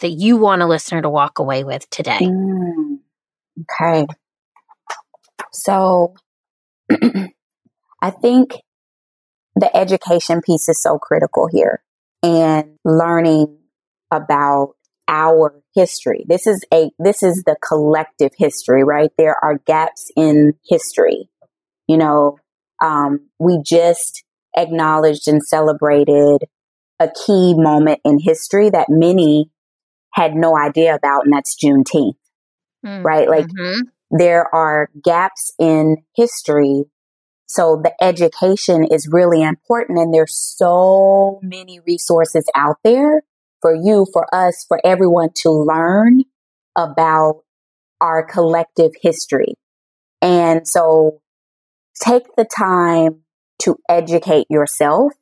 [0.00, 2.18] that you want a listener to walk away with today?
[2.20, 2.98] Mm,
[3.62, 4.06] okay.
[5.52, 6.14] So
[8.02, 8.56] I think
[9.56, 11.82] the education piece is so critical here
[12.22, 13.58] and learning
[14.10, 14.74] about
[15.08, 16.24] our history.
[16.28, 19.10] This is a, this is the collective history, right?
[19.18, 21.28] There are gaps in history.
[21.86, 22.38] You know,
[22.82, 24.24] um, we just
[24.56, 26.44] acknowledged and celebrated
[27.00, 29.50] a key moment in history that many
[30.14, 32.16] had no idea about, and that's Juneteenth,
[32.84, 33.28] mm, right?
[33.28, 33.80] Like mm-hmm.
[34.10, 36.84] there are gaps in history.
[37.46, 43.22] So the education is really important and there's so many resources out there
[43.60, 46.24] for you, for us, for everyone to learn
[46.76, 47.42] about
[48.00, 49.54] our collective history.
[50.20, 51.20] And so
[52.02, 53.22] take the time
[53.62, 55.12] to educate yourself.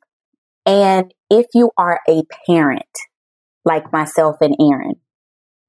[0.65, 2.85] And if you are a parent,
[3.65, 4.95] like myself and Erin,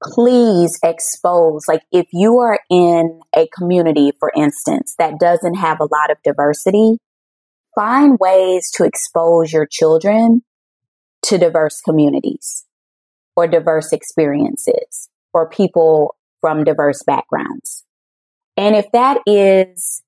[0.03, 5.85] please expose, like if you are in a community, for instance, that doesn't have a
[5.85, 6.99] lot of diversity,
[7.75, 10.43] find ways to expose your children
[11.23, 12.67] to diverse communities
[13.37, 17.85] or diverse experiences or people from diverse backgrounds.
[18.57, 20.03] And if that is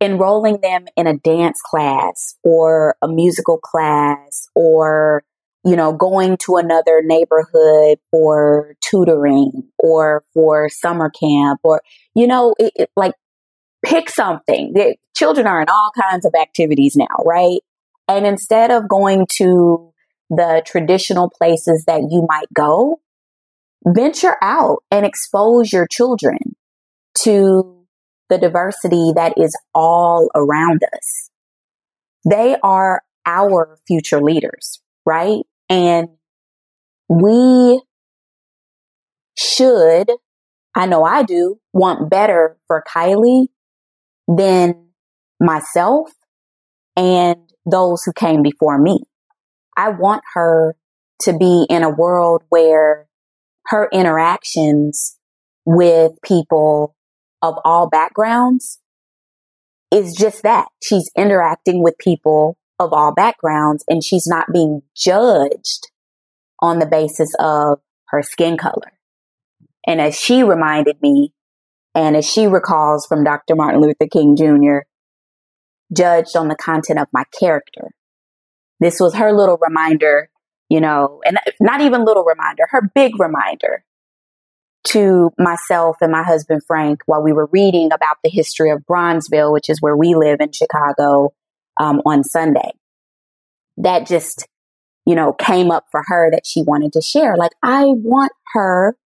[0.00, 5.24] enrolling them in a dance class or a musical class or
[5.64, 11.82] you know, going to another neighborhood for tutoring or for summer camp or,
[12.14, 13.12] you know, it, it, like
[13.84, 14.72] pick something.
[14.72, 17.60] The children are in all kinds of activities now, right?
[18.06, 19.92] And instead of going to
[20.30, 23.00] the traditional places that you might go,
[23.86, 26.38] venture out and expose your children
[27.22, 27.77] to
[28.28, 31.30] the diversity that is all around us.
[32.28, 35.42] They are our future leaders, right?
[35.68, 36.08] And
[37.08, 37.80] we
[39.36, 40.10] should,
[40.74, 43.48] I know I do, want better for Kylie
[44.26, 44.88] than
[45.40, 46.10] myself
[46.96, 49.00] and those who came before me.
[49.76, 50.74] I want her
[51.22, 53.06] to be in a world where
[53.66, 55.16] her interactions
[55.64, 56.96] with people
[57.42, 58.80] of all backgrounds
[59.90, 60.68] is just that.
[60.82, 65.88] She's interacting with people of all backgrounds and she's not being judged
[66.60, 68.92] on the basis of her skin color.
[69.86, 71.32] And as she reminded me,
[71.94, 73.56] and as she recalls from Dr.
[73.56, 74.86] Martin Luther King Jr.,
[75.96, 77.90] judged on the content of my character.
[78.78, 80.28] This was her little reminder,
[80.68, 83.84] you know, and not even little reminder, her big reminder
[84.84, 89.52] to myself and my husband Frank while we were reading about the history of Bronzeville,
[89.52, 91.32] which is where we live in Chicago,
[91.78, 92.72] um, on Sunday.
[93.76, 94.48] That just,
[95.04, 97.36] you know, came up for her that she wanted to share.
[97.36, 98.96] Like, I want her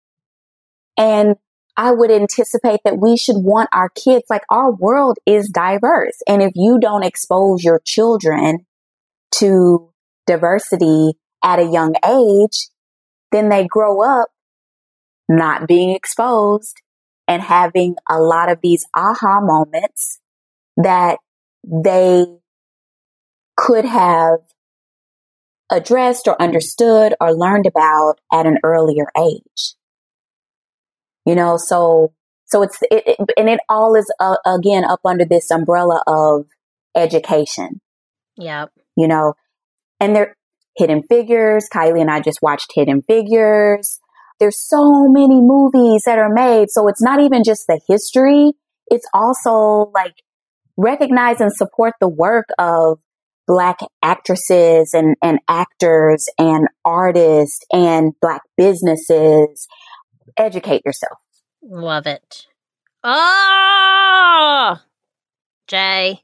[0.97, 1.37] and
[1.77, 6.20] I would anticipate that we should want our kids, like our world is diverse.
[6.29, 8.66] And if you don't expose your children
[9.37, 9.91] to
[10.27, 11.12] diversity
[11.43, 12.68] at a young age,
[13.31, 14.29] then they grow up
[15.29, 16.81] not being exposed
[17.29, 20.20] and having a lot of these aha moments
[20.77, 21.18] that
[21.64, 22.27] they
[23.57, 24.41] could have
[25.70, 29.75] addressed or understood or learned about at an earlier age.
[31.25, 32.12] You know, so
[32.47, 36.47] so it's it, it and it all is uh, again up under this umbrella of
[36.95, 37.81] education.
[38.37, 38.73] Yep.
[38.97, 39.35] You know,
[40.01, 40.37] and they're
[40.77, 41.68] Hidden Figures.
[41.73, 44.01] Kylie and I just watched Hidden Figures.
[44.43, 48.51] There's so many movies that are made, so it's not even just the history.
[48.88, 50.14] It's also like
[50.76, 52.99] recognize and support the work of
[53.47, 59.68] black actresses and, and actors and artists and black businesses.
[60.36, 61.18] Educate yourself.
[61.62, 62.49] Love it.
[63.05, 64.78] Oh,
[65.68, 66.18] Jay.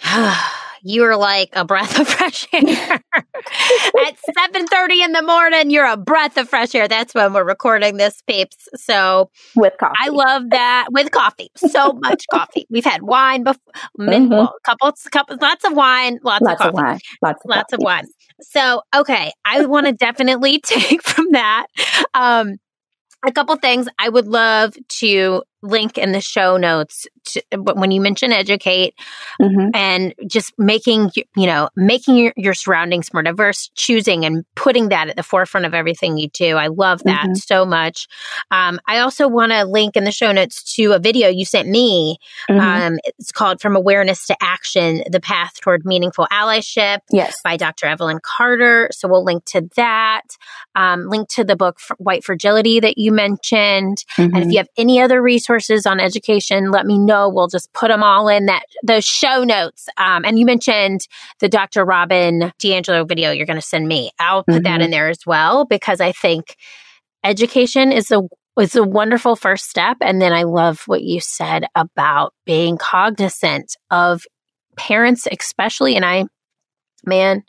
[0.82, 3.00] you are like a breath of fresh air.
[3.14, 4.16] At
[4.54, 6.88] 7:30 in the morning, you're a breath of fresh air.
[6.88, 8.68] That's when we're recording this, peeps.
[8.76, 9.94] So with coffee.
[9.98, 11.50] I love that with coffee.
[11.56, 12.66] So much coffee.
[12.70, 14.30] We've had wine before, mm-hmm.
[14.30, 17.70] well, couple, couple, lots of wine, lots, lots of coffee, of wine, lots of, lots
[17.70, 17.74] coffee.
[17.74, 18.06] of wine.
[18.40, 21.66] So, okay, I want to definitely take from that.
[22.14, 22.56] Um,
[23.26, 27.42] a couple things I would love to link in the show notes to,
[27.74, 28.94] when you mention educate
[29.40, 29.70] mm-hmm.
[29.74, 35.08] and just making you know making your, your, surroundings more diverse choosing and putting that
[35.08, 37.34] at the forefront of everything you do i love that mm-hmm.
[37.34, 38.06] so much
[38.50, 41.68] um, i also want to link in the show notes to a video you sent
[41.68, 42.16] me
[42.48, 42.60] mm-hmm.
[42.60, 47.84] um, it's called from awareness to action the path toward meaningful allyship yes by dr
[47.84, 50.22] evelyn carter so we'll link to that
[50.74, 54.50] um, link to the book white fragility that you mentioned and if mm-hmm.
[54.50, 57.28] you have any other resources resources on education, let me know.
[57.28, 59.88] We'll just put them all in that those show notes.
[59.96, 61.06] Um, and you mentioned
[61.40, 61.84] the Dr.
[61.84, 64.10] Robin DiAngelo video you're going to send me.
[64.18, 64.62] I'll put mm-hmm.
[64.64, 66.56] that in there as well because I think
[67.24, 68.22] education is a
[68.58, 69.98] is a wonderful first step.
[70.00, 74.22] And then I love what you said about being cognizant of
[74.78, 75.94] parents, especially.
[75.94, 76.24] And I,
[77.04, 77.42] man,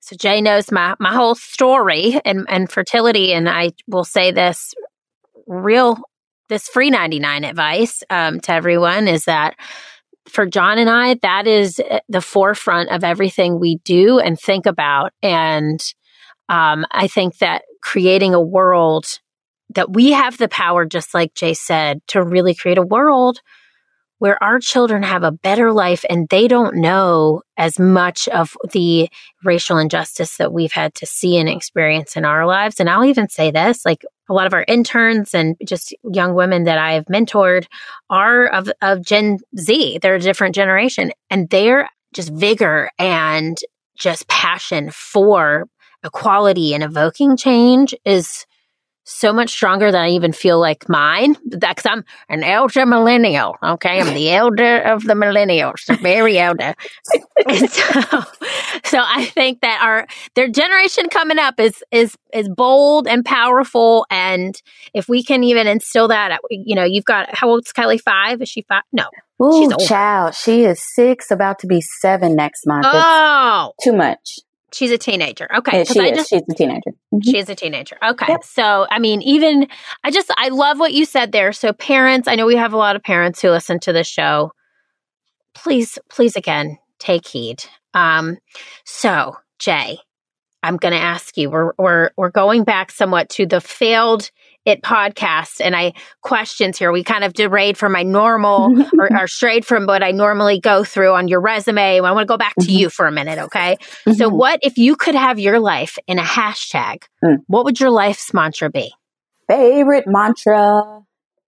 [0.00, 4.74] so Jay knows my my whole story and and fertility, and I will say this
[5.46, 5.98] real
[6.48, 9.56] this free 99 advice um, to everyone is that
[10.28, 14.66] for John and I, that is eh, the forefront of everything we do and think
[14.66, 15.12] about.
[15.22, 15.80] And
[16.48, 19.06] um, I think that creating a world
[19.74, 23.40] that we have the power, just like Jay said, to really create a world
[24.18, 29.08] where our children have a better life and they don't know as much of the
[29.44, 32.80] racial injustice that we've had to see and experience in our lives.
[32.80, 36.64] And I'll even say this like a lot of our interns and just young women
[36.64, 37.66] that I have mentored
[38.10, 39.98] are of, of Gen Z.
[40.02, 43.58] They're a different generation and their just vigor and
[43.96, 45.66] just passion for
[46.04, 48.46] equality and evoking change is
[49.08, 51.36] so much stronger than I even feel like mine.
[51.48, 53.56] Because I'm an elder millennial.
[53.62, 54.00] Okay.
[54.00, 56.74] I'm the elder of the millennials, the very elder.
[57.48, 58.00] and so,
[58.84, 64.06] so I think that our, their generation coming up is, is, is bold and powerful.
[64.10, 64.60] And
[64.92, 68.00] if we can even instill that, you know, you've got, how old's Kylie?
[68.00, 68.42] Five?
[68.42, 68.82] Is she five?
[68.92, 69.06] No.
[69.42, 70.34] Ooh, child.
[70.34, 72.86] She is six, about to be seven next month.
[72.88, 74.38] Oh, it's too much.
[74.72, 75.48] She's a teenager.
[75.56, 75.78] Okay.
[75.78, 76.16] Yeah, she I is.
[76.18, 76.90] Just, she's a teenager.
[77.12, 77.30] Mm-hmm.
[77.30, 77.96] She is a teenager.
[78.04, 78.26] Okay.
[78.28, 78.44] Yep.
[78.44, 79.66] So, I mean, even,
[80.04, 81.52] I just, I love what you said there.
[81.52, 84.52] So, parents, I know we have a lot of parents who listen to this show.
[85.54, 87.64] Please, please, again, take heed.
[87.94, 88.36] Um,
[88.84, 89.98] so, Jay,
[90.62, 94.30] I'm going to ask you, we're, we're, we're going back somewhat to the failed
[94.68, 96.92] it podcast and I questions here.
[96.92, 100.84] We kind of derayed from my normal or, or, strayed from what I normally go
[100.84, 101.96] through on your resume.
[101.96, 102.76] I want to go back to mm-hmm.
[102.76, 103.38] you for a minute.
[103.38, 103.76] Okay.
[103.76, 104.12] Mm-hmm.
[104.12, 107.04] So what if you could have your life in a hashtag?
[107.24, 107.38] Mm.
[107.46, 108.92] What would your life's mantra be?
[109.48, 111.00] Favorite mantra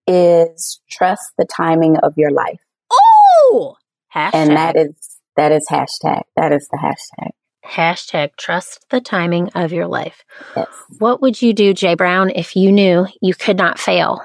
[0.07, 2.61] is trust the timing of your life.
[2.91, 3.77] Oh.
[4.15, 6.23] And that is, that is hashtag.
[6.37, 7.31] That is the hashtag.
[7.71, 10.25] Hashtag trust the timing of your life.
[10.57, 10.67] Yes.
[10.99, 14.23] What would you do, Jay Brown, if you knew you could not fail?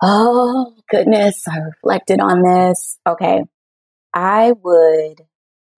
[0.00, 1.42] Oh, goodness.
[1.48, 2.98] I reflected on this.
[3.06, 3.42] Okay.
[4.12, 5.22] I would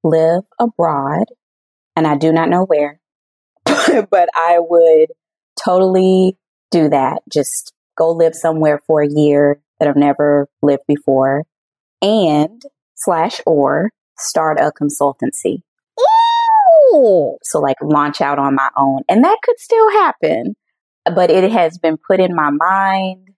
[0.04, 1.24] live abroad,
[1.94, 3.00] and I do not know where,
[3.64, 5.12] but I would
[5.62, 6.36] totally
[6.70, 7.22] do that.
[7.32, 11.44] Just go live somewhere for a year that I've never lived before
[12.02, 12.62] and
[12.94, 15.62] slash or start a consultancy.
[17.42, 19.00] So like launch out on my own.
[19.08, 20.54] And that could still happen,
[21.04, 23.28] but it has been put in my mind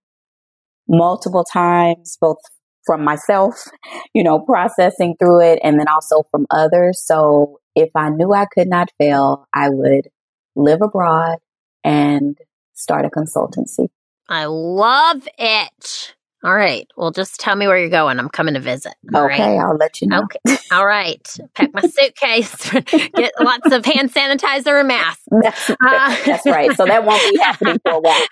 [0.89, 2.39] multiple times, both
[2.85, 3.63] from myself,
[4.15, 7.03] you know, processing through it and then also from others.
[7.05, 10.09] So if I knew I could not fail, I would
[10.57, 11.39] live abroad
[11.85, 12.37] and
[12.75, 13.89] start a consultancy.
[14.29, 16.15] I love it.
[16.45, 16.87] All right.
[16.97, 18.21] Well, just tell me where you're going.
[18.21, 18.95] I'm coming to visit.
[19.13, 19.59] All okay, right?
[19.59, 20.23] I'll let you know.
[20.23, 20.57] Okay.
[20.71, 21.37] All right.
[21.57, 22.71] Pack my suitcase.
[22.71, 25.25] Get lots of hand sanitizer and masks.
[25.43, 26.73] That's, uh, that's right.
[26.77, 28.27] So that won't be happening for a while.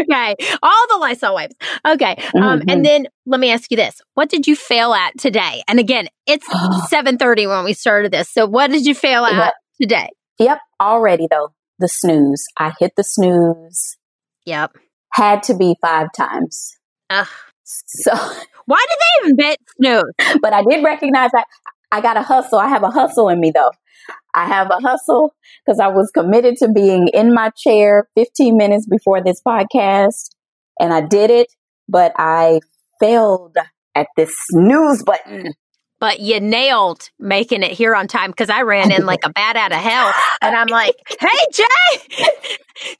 [0.00, 0.34] okay.
[0.62, 1.56] All the Lysol wipes.
[1.86, 2.16] Okay.
[2.34, 2.70] Um, mm-hmm.
[2.70, 5.62] And then let me ask you this: What did you fail at today?
[5.68, 6.48] And again, it's
[6.90, 8.30] 7:30 when we started this.
[8.30, 9.54] So what did you fail at yep.
[9.78, 10.08] today?
[10.38, 10.58] Yep.
[10.80, 12.46] Already though, the snooze.
[12.56, 13.98] I hit the snooze.
[14.46, 14.72] Yep
[15.16, 16.76] had to be five times.
[17.08, 17.26] Ugh.
[17.64, 18.12] So
[18.66, 20.38] why did they even bet snooze?
[20.42, 21.46] But I did recognize that
[21.90, 22.58] I got a hustle.
[22.58, 23.72] I have a hustle in me though.
[24.34, 28.86] I have a hustle because I was committed to being in my chair 15 minutes
[28.86, 30.28] before this podcast
[30.78, 31.48] and I did it,
[31.88, 32.60] but I
[33.00, 33.56] failed
[33.94, 35.54] at this snooze button
[35.98, 39.56] but you nailed making it here on time because I ran in like a bat
[39.56, 40.12] out of hell.
[40.42, 42.24] And I'm like, hey, Jay,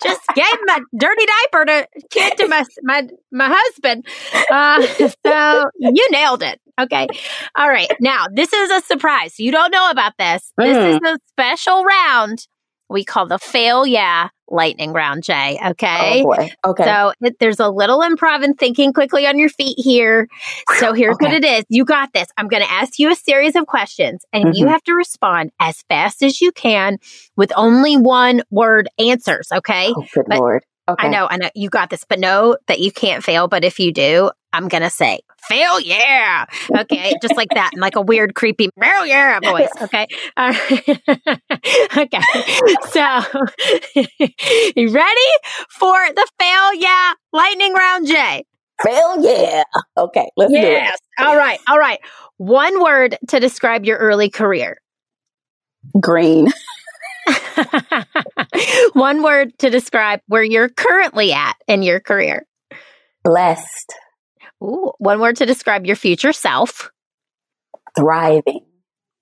[0.03, 4.07] just gave my dirty diaper to kid to my, my, my husband.
[4.51, 4.82] Uh,
[5.26, 6.61] so you nailed it.
[6.78, 7.07] Okay.
[7.57, 7.90] All right.
[8.01, 9.38] Now, this is a surprise.
[9.40, 10.53] You don't know about this.
[10.59, 10.90] This mm.
[10.90, 12.47] is a special round
[12.88, 15.59] we call the fail yeah lightning round, Jay.
[15.64, 16.22] Okay.
[16.22, 16.51] Oh boy.
[16.64, 16.84] Okay.
[16.84, 20.28] So it, there's a little improv and thinking quickly on your feet here.
[20.78, 21.26] So here's okay.
[21.26, 21.64] what it is.
[21.68, 22.28] You got this.
[22.36, 24.55] I'm going to ask you a series of questions and mm-hmm.
[24.55, 26.99] you have to respond as fast as you can
[27.36, 29.49] with only one word answers.
[29.53, 29.92] Okay.
[29.97, 30.64] Oh, good but Lord.
[30.89, 31.09] Okay.
[31.09, 33.49] I know, I know you got this, but know that you can't fail.
[33.49, 36.47] But if you do, I'm going to say, fail, yeah.
[36.74, 37.14] Okay.
[37.20, 39.68] Just like that, in like a weird, creepy, fail, yeah voice.
[39.82, 40.07] Okay.
[40.37, 40.55] Uh,
[41.97, 42.20] okay.
[42.91, 43.20] So,
[44.76, 45.30] you ready
[45.70, 48.45] for the fail, yeah lightning round, Jay?
[48.82, 49.64] Fail, yeah.
[49.97, 50.28] Okay.
[50.37, 50.62] Let's yes.
[50.62, 50.72] do it.
[50.72, 50.99] Yes.
[51.18, 51.59] All right.
[51.68, 51.99] All right.
[52.37, 54.78] One word to describe your early career
[56.01, 56.49] green.
[58.92, 62.46] One word to describe where you're currently at in your career.
[63.24, 63.94] Blessed.
[64.62, 66.90] Ooh, one word to describe your future self.
[67.96, 68.64] Thriving.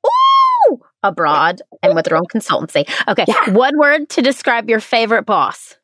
[0.07, 2.89] Ooh, abroad and with their own consultancy.
[3.09, 3.25] Okay.
[3.27, 3.51] Yeah.
[3.51, 5.77] One word to describe your favorite boss.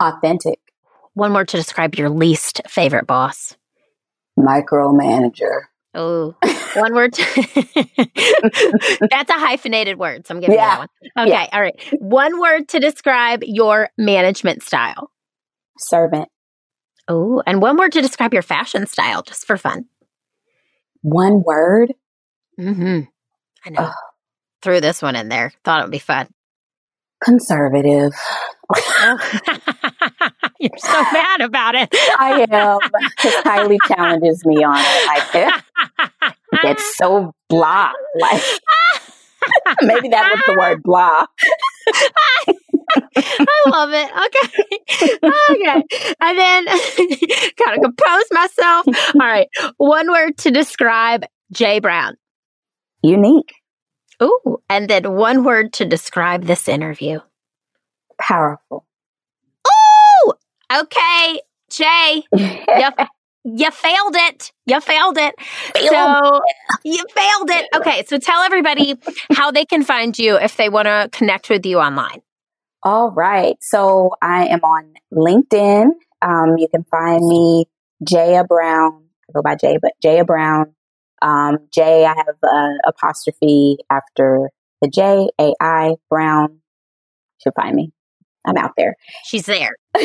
[0.00, 0.58] Authentic.
[1.14, 3.56] One word to describe your least favorite boss.
[4.38, 5.64] Micromanager.
[5.94, 6.36] Oh,
[6.74, 7.14] one word.
[7.16, 7.30] That's
[9.30, 10.26] a hyphenated word.
[10.26, 10.62] So I'm giving yeah.
[10.64, 10.88] you that one.
[11.26, 11.32] Okay.
[11.32, 11.48] Yeah.
[11.52, 11.74] All right.
[11.98, 15.10] One word to describe your management style.
[15.78, 16.28] Servant.
[17.08, 19.86] Oh, and one word to describe your fashion style, just for fun.
[21.02, 21.92] One word?
[22.58, 23.00] Mm-hmm.
[23.66, 23.80] I know.
[23.80, 23.94] Ugh.
[24.62, 25.52] Threw this one in there.
[25.64, 26.28] Thought it would be fun.
[27.24, 28.12] Conservative.
[30.62, 31.88] You're so mad about it.
[32.18, 32.78] I am.
[33.42, 35.06] Kylie challenges me on it.
[35.06, 35.62] Like,
[36.64, 37.92] it's so blah.
[38.20, 38.42] Like,
[39.82, 41.24] maybe that was the word blah.
[42.96, 44.10] I love it.
[44.26, 45.08] Okay.
[45.24, 45.82] Okay.
[46.20, 46.64] And then
[47.56, 48.86] gotta compose myself.
[49.14, 49.48] All right.
[49.78, 52.16] One word to describe Jay Brown.
[53.02, 53.54] Unique.
[54.22, 54.58] Ooh.
[54.68, 57.20] And then one word to describe this interview.
[58.20, 58.84] Powerful.
[60.72, 61.40] Okay.
[61.70, 62.22] Jay.
[62.32, 62.88] you,
[63.44, 64.52] you failed it.
[64.66, 65.34] You failed it.
[65.74, 65.88] Failed.
[65.88, 66.40] So
[66.84, 67.68] you failed it.
[67.76, 68.04] Okay.
[68.06, 68.96] So tell everybody
[69.32, 72.22] how they can find you if they want to connect with you online.
[72.82, 73.56] All right.
[73.60, 75.90] So I am on LinkedIn.
[76.22, 77.66] Um, you can find me
[78.06, 79.04] Jaya Brown.
[79.28, 80.74] I go by Jay, but Jaya Brown.
[81.22, 84.50] Um, J, I have an apostrophe after
[84.80, 86.60] the J, A I Brown.
[87.42, 87.92] Should find me.
[88.46, 88.96] I'm out there.
[89.24, 89.76] She's there.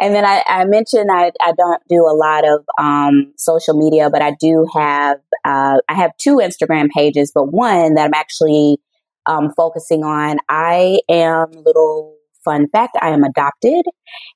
[0.00, 4.10] and then I, I mentioned I, I don't do a lot of um, social media,
[4.10, 8.78] but I do have uh, I have two Instagram pages, but one that I'm actually
[9.26, 10.38] um, focusing on.
[10.48, 12.96] I am little fun fact.
[13.00, 13.84] I am adopted,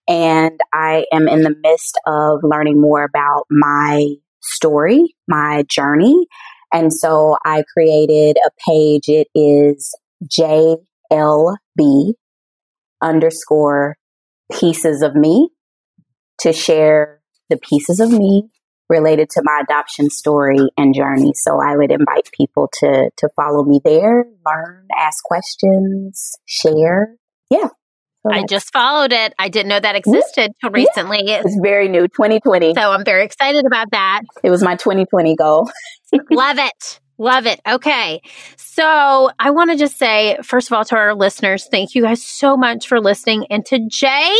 [0.08, 4.06] and I am in the midst of learning more about my
[4.40, 6.26] story, my journey.
[6.72, 9.08] And so I created a page.
[9.08, 9.92] It is
[10.24, 12.12] JLB
[13.02, 13.96] underscore
[14.50, 15.50] pieces of me
[16.40, 18.48] to share the pieces of me
[18.88, 21.32] related to my adoption story and journey.
[21.34, 27.14] So I would invite people to to follow me there, learn, ask questions, share.
[27.50, 27.68] Yeah.
[28.26, 29.32] So I just followed it.
[29.38, 31.22] I didn't know that existed till recently.
[31.24, 31.40] Yeah.
[31.42, 32.74] It's very new, 2020.
[32.74, 34.20] So I'm very excited about that.
[34.44, 35.70] It was my 2020 goal.
[36.30, 37.00] Love it.
[37.20, 37.60] Love it.
[37.68, 38.22] Okay.
[38.56, 42.24] So I want to just say, first of all, to our listeners, thank you guys
[42.24, 43.46] so much for listening.
[43.50, 44.34] And to Jay,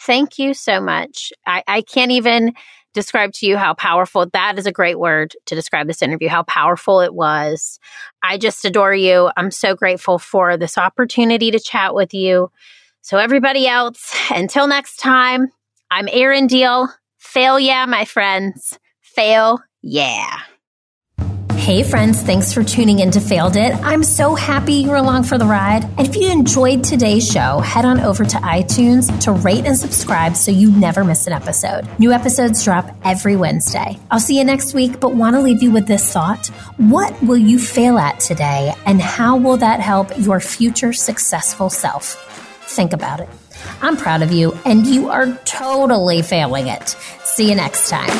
[0.00, 1.32] thank you so much.
[1.46, 2.54] I, I can't even
[2.92, 6.42] describe to you how powerful that is a great word to describe this interview, how
[6.42, 7.78] powerful it was.
[8.20, 9.30] I just adore you.
[9.36, 12.50] I'm so grateful for this opportunity to chat with you.
[13.02, 15.52] So, everybody else, until next time,
[15.88, 16.88] I'm Erin Diehl.
[17.18, 18.76] Fail yeah, my friends.
[19.02, 20.40] Fail yeah.
[21.62, 23.72] Hey friends, thanks for tuning in to Failed It.
[23.84, 25.84] I'm so happy you're along for the ride.
[25.96, 30.34] And if you enjoyed today's show, head on over to iTunes to rate and subscribe
[30.34, 31.88] so you never miss an episode.
[32.00, 33.96] New episodes drop every Wednesday.
[34.10, 36.48] I'll see you next week, but want to leave you with this thought.
[36.78, 42.16] What will you fail at today, and how will that help your future successful self?
[42.70, 43.28] Think about it.
[43.80, 46.88] I'm proud of you, and you are totally failing it.
[47.22, 48.10] See you next time.